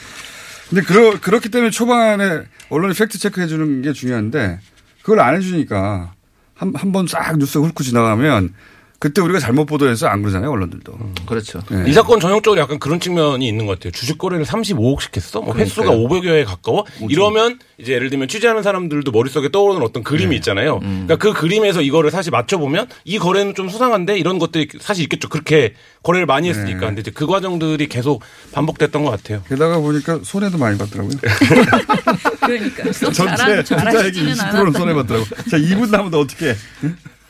근데 0.70 0.82
그러, 0.82 1.18
그렇기 1.20 1.50
때문에 1.50 1.70
초반에 1.70 2.42
언론이 2.68 2.94
팩트 2.94 3.18
체크해 3.18 3.46
주는 3.46 3.82
게 3.82 3.92
중요한데 3.92 4.58
그걸 5.02 5.20
안 5.20 5.36
해주니까 5.36 6.12
한, 6.54 6.72
한 6.74 6.92
번 6.92 7.06
싹 7.06 7.36
뉴스 7.38 7.58
훑고 7.58 7.82
지나가면 7.84 8.54
그때 9.00 9.22
우리가 9.22 9.38
잘못 9.40 9.64
보도해서 9.64 10.08
안 10.08 10.20
그러잖아요, 10.20 10.50
언론들도. 10.50 10.92
그렇죠. 11.26 11.62
이 11.86 11.92
사건 11.94 12.20
전형적으로 12.20 12.60
약간 12.60 12.78
그런 12.78 13.00
측면이 13.00 13.48
있는 13.48 13.64
것 13.66 13.78
같아요. 13.78 13.92
주식 13.92 14.18
거래를 14.18 14.44
35억씩 14.44 15.16
했어? 15.16 15.40
뭐 15.40 15.54
횟수가 15.54 15.86
그러니까요. 15.90 16.20
500여에 16.20 16.44
가까워? 16.44 16.84
이러면 17.08 17.58
이제 17.78 17.94
예를 17.94 18.10
들면 18.10 18.28
취재하는 18.28 18.62
사람들도 18.62 19.10
머릿속에 19.10 19.50
떠오르는 19.50 19.82
어떤 19.82 20.02
그림이 20.04 20.36
있잖아요. 20.36 20.80
그러니까 20.80 21.16
그 21.16 21.32
그림에서 21.32 21.80
이거를 21.80 22.10
사실 22.10 22.30
맞춰 22.30 22.58
보면 22.58 22.88
이 23.04 23.18
거래는 23.18 23.54
좀 23.54 23.70
수상한데 23.70 24.18
이런 24.18 24.38
것들이 24.38 24.68
사실 24.80 25.04
있겠죠. 25.04 25.30
그렇게 25.30 25.72
거래를 26.02 26.26
많이 26.26 26.50
했으니까. 26.50 26.80
근데 26.80 27.00
이제 27.00 27.10
그 27.10 27.26
과정들이 27.26 27.88
계속 27.88 28.22
반복됐던 28.52 29.02
것 29.02 29.10
같아요. 29.12 29.42
게다가 29.48 29.78
보니까 29.80 30.20
손해도 30.22 30.58
많이 30.58 30.76
봤더라고요. 30.76 31.16
그러니까 32.44 32.92
쏙 32.92 33.12
전체 33.14 33.62
투자액이 33.62 33.64
잘하시지는 33.64 34.32
20%는 34.34 34.40
않았다. 34.58 34.78
손해 34.78 34.94
봤더라고. 34.94 35.24
자, 35.50 35.56
2분 35.56 35.90
남은데 35.90 36.18
어떻게? 36.18 36.54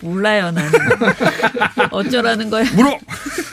몰라요 0.01 0.51
나는. 0.51 0.71
어쩌라는 1.91 2.51
거야. 2.51 2.65
물어! 2.73 2.99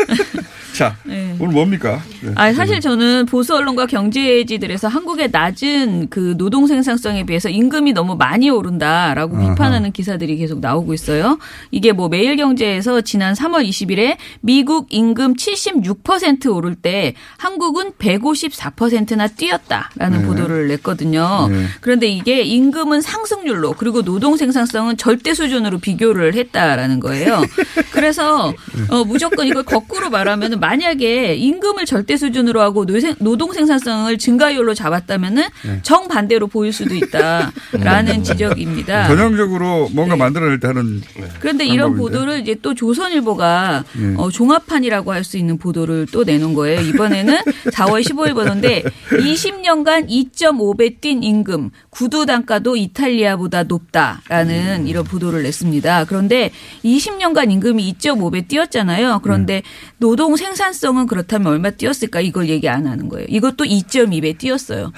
자, 0.74 0.96
네. 1.04 1.36
오늘 1.40 1.54
뭡니까? 1.54 2.02
네. 2.28 2.34
아 2.36 2.54
사실 2.54 2.80
저는 2.80 3.26
보수 3.26 3.56
언론과 3.56 3.86
경제지들에서 3.86 4.88
한국의 4.88 5.30
낮은 5.32 6.08
그 6.10 6.36
노동 6.38 6.68
생산성에 6.68 7.26
비해서 7.26 7.50
임금이 7.50 7.94
너무 7.94 8.16
많이 8.16 8.50
오른다라고 8.50 9.38
아하. 9.38 9.50
비판하는 9.50 9.92
기사들이 9.92 10.38
계속 10.38 10.60
나오고 10.60 10.94
있어요. 10.94 11.38
이게 11.72 11.92
뭐 11.92 12.10
매일경제에서 12.10 13.02
지난 13.02 13.34
3월 13.34 13.68
20일에 13.68 14.18
미국 14.42 14.88
임금 14.90 15.36
76% 15.36 16.54
오를 16.54 16.76
때 16.76 17.14
한국은 17.38 17.94
154%나 17.94 19.28
뛰었다라는 19.28 20.22
네. 20.22 20.26
보도를 20.28 20.68
냈거든요. 20.68 21.48
네. 21.50 21.66
그런데 21.82 22.08
이게 22.08 22.42
임금은 22.42 23.02
상승률로 23.02 23.74
그리고 23.78 24.02
노동 24.02 24.38
생산성은 24.38 24.98
절대 24.98 25.34
수준으로 25.34 25.80
비교를 25.80 26.34
했다라는 26.34 27.00
거예요. 27.00 27.42
그래서 27.92 28.54
어, 28.90 29.04
무조건 29.06 29.48
이걸 29.48 29.64
거꾸로 29.64 30.10
말하면 30.10 30.60
만약에 30.60 31.36
임금을 31.36 31.86
절대 31.86 32.17
수준으로 32.18 32.62
하고 32.62 32.86
노동 33.20 33.52
생산성을 33.54 34.18
증가율로 34.18 34.74
잡았다면은 34.74 35.44
네. 35.66 35.80
정반대로 35.84 36.48
보일 36.48 36.74
수도 36.74 36.96
있다라는 36.96 38.24
지적입니다. 38.26 39.08
전형적으로 39.08 39.90
뭔가 39.94 40.16
만들어낼 40.16 40.60
때 40.60 40.68
하는. 40.68 41.02
그런데 41.40 41.66
이런 41.66 41.92
방법인데. 41.92 42.18
보도를 42.18 42.40
이제 42.42 42.56
또 42.62 42.74
조선일보가 42.74 43.84
네. 43.94 44.14
어, 44.18 44.30
종합판이라고 44.32 45.12
할 45.14 45.28
수 45.28 45.38
있는 45.38 45.58
보도를 45.58 46.08
또 46.14 46.24
내놓은 46.24 46.54
거예요. 46.54 46.80
이번에는 46.82 47.36
4월 47.74 48.02
15일 48.02 48.34
보도인데 48.34 48.84
20년간 49.10 50.08
2.5배 50.10 51.02
뛴 51.02 51.22
임금, 51.24 51.72
구두 51.90 52.26
단가도 52.26 52.78
이탈리아보다 52.78 53.64
높다라는 53.64 54.82
음. 54.84 54.88
이런 54.88 55.04
보도를 55.04 55.44
냈습니다. 55.44 56.06
그런데 56.06 56.52
20년간 56.86 57.52
임금이 57.52 57.94
2.5배 57.94 58.48
뛰었잖아요. 58.48 59.20
그런데 59.24 59.64
노동 59.98 60.36
생산성은 60.38 61.08
그렇다면 61.08 61.48
얼마 61.52 61.72
뛰었 61.72 61.97
을까 62.06 62.22
이걸 62.22 62.50
얘기 62.50 62.70
안 62.70 62.88
하는 62.88 63.10
거예요. 63.10 63.26
이것도 63.30 63.64
2.2배 63.66 64.38
뛰었어요. 64.38 64.92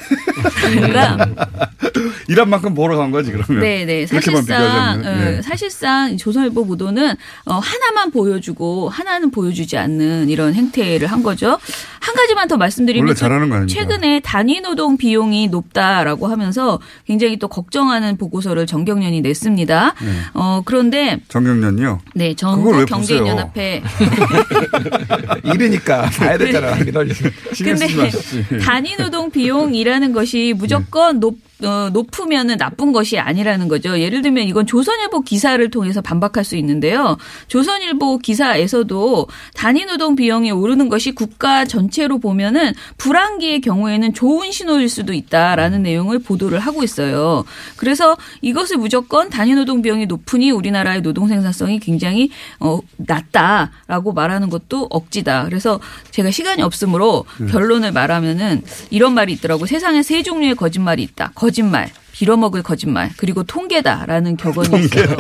그러니까 0.62 1.18
일한 2.28 2.50
만큼 2.50 2.74
벌어 2.74 2.98
간 2.98 3.12
거지, 3.12 3.32
그러면. 3.32 3.62
네네. 3.62 4.06
그렇게만 4.06 4.44
사실상. 4.44 5.00
어, 5.00 5.18
네. 5.18 5.42
사실상 5.42 6.18
조선일보 6.18 6.66
보도는 6.66 7.16
어, 7.46 7.54
하나만 7.56 8.12
보여주고 8.12 8.90
하나는 8.90 9.32
보여주지 9.32 9.78
않는 9.78 10.30
이런 10.30 10.54
행태를 10.54 11.08
한 11.08 11.24
거죠. 11.24 11.58
한 12.00 12.16
가지만 12.16 12.48
더 12.48 12.58
말씀드리면 12.58 13.08
원래 13.08 13.14
또 13.14 13.20
잘하는 13.20 13.50
거 13.50 13.56
아닙니까? 13.56 13.80
최근에 13.82 14.22
단위 14.22 14.62
노동 14.62 14.98
비용이 14.98 15.48
높다라고 15.48 16.28
하면서 16.28 16.80
굉장히 17.06 17.38
또 17.38 17.48
걱정하는 17.48 18.18
보고서를 18.18 18.66
정경련이 18.66 19.22
냈습니다. 19.22 19.96
네. 20.02 20.12
어, 20.34 20.62
그런데 20.66 21.20
정경련이요? 21.28 22.00
네, 22.16 22.34
전국 22.36 22.86
경제인연합회 22.86 23.84
이르니까 25.44 26.10
봐야 26.10 26.38
되잖아. 26.38 26.78
기다려. 26.90 27.14
근데 27.58 27.88
단위 28.60 28.96
노동 28.96 29.32
비용이라는 29.32 30.14
것이 30.14 30.54
무조건 30.58 31.20
높 31.20 31.49
어, 31.64 31.90
높으면은 31.92 32.58
나쁜 32.58 32.92
것이 32.92 33.20
아니라는 33.20 33.68
거죠. 33.68 34.00
예를 34.00 34.22
들면 34.22 34.46
이건 34.46 34.66
조선일보 34.66 35.22
기사를 35.22 35.70
통해서 35.70 36.02
반박할 36.02 36.46
수 36.46 36.56
있는데요. 36.56 37.18
조선일보 37.48 38.20
기사에서도 38.20 39.28
단위 39.56 39.86
노동 39.86 40.16
비용이 40.16 40.52
오르는 40.52 40.88
것이 40.88 41.12
국가 41.12 41.66
전체로 41.66 42.20
보면은 42.20 42.74
불황기의 42.98 43.62
경우에는 43.62 44.14
좋은 44.14 44.52
신호일 44.52 44.88
수도 44.88 45.14
있다라는 45.14 45.84
내용을 45.84 46.20
보도를 46.20 46.60
하고 46.60 46.84
있어요. 46.84 47.44
그래서 47.76 48.16
이것을 48.42 48.78
무조건 48.78 49.30
단위 49.30 49.54
노동 49.54 49.82
비용이 49.82 50.06
높으니 50.06 50.52
우리나라의 50.52 51.02
노동 51.02 51.28
생산성이 51.28 51.80
굉장히 51.80 52.30
어, 52.60 52.80
낮다라고 52.98 54.14
말하는 54.14 54.50
것도 54.50 54.88
억지다. 54.90 55.46
그래서 55.46 55.80
제가 56.12 56.32
시간이 56.32 56.62
없으므로 56.62 57.26
음. 57.42 57.48
결론을 57.48 57.92
말하면은 57.92 58.64
이런 58.90 59.14
말이 59.14 59.34
있더라고. 59.34 59.66
세상에 59.66 60.04
세 60.04 60.24
종류의 60.24 60.56
거짓말이 60.56 61.04
있다. 61.04 61.32
거짓말. 61.50 61.90
빌어먹을 62.12 62.64
거짓말 62.64 63.10
그리고 63.18 63.44
통계다라는 63.44 64.36
격언이 64.36 64.84
있어요. 64.84 65.16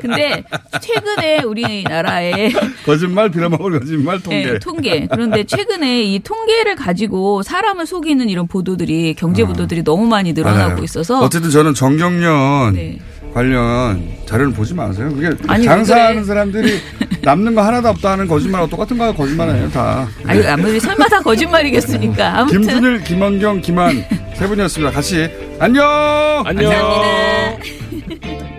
근데 0.00 0.42
최근에 0.80 1.42
우리나라에 1.42 2.50
거짓말, 2.86 3.30
빌어먹을 3.30 3.80
거짓말, 3.80 4.20
통계. 4.22 4.46
네, 4.52 4.58
통계. 4.58 5.06
그런데 5.10 5.44
최근에 5.44 6.02
이 6.04 6.20
통계를 6.20 6.74
가지고 6.74 7.42
사람을 7.42 7.84
속이는 7.86 8.30
이런 8.30 8.46
보도들이 8.46 9.14
경제 9.14 9.44
보도들이 9.44 9.84
너무 9.84 10.06
많이 10.06 10.32
늘어나고 10.32 10.62
아. 10.62 10.68
맞아요. 10.68 10.84
있어서 10.84 11.20
어쨌든 11.20 11.50
저는 11.50 11.74
정경련 11.74 12.74
네. 12.74 12.98
관련 13.34 14.02
자료를 14.26 14.52
보지 14.52 14.74
마세요. 14.74 15.08
그게 15.14 15.30
아니, 15.48 15.62
왜 15.62 15.68
장사하는 15.68 16.14
그래? 16.16 16.24
사람들이 16.24 16.80
남는 17.22 17.54
거 17.54 17.62
하나도 17.62 17.88
없다는 17.88 18.26
거짓말하고 18.28 18.68
똑같은 18.70 18.98
거 18.98 19.12
거짓말이에요, 19.14 19.70
다. 19.70 20.06
아유 20.26 20.42
아무리 20.46 20.78
설마 20.80 21.06
다 21.08 21.20
거짓말이겠습니까? 21.20 22.40
아무튼 22.40 22.60
김준일, 22.60 23.04
김원경, 23.04 23.60
김한 23.60 24.04
세 24.34 24.46
분이었습니다. 24.46 24.92
같이 24.92 25.30
안녕. 25.58 26.42
안녕. 26.44 26.70
감사합니다. 26.72 28.42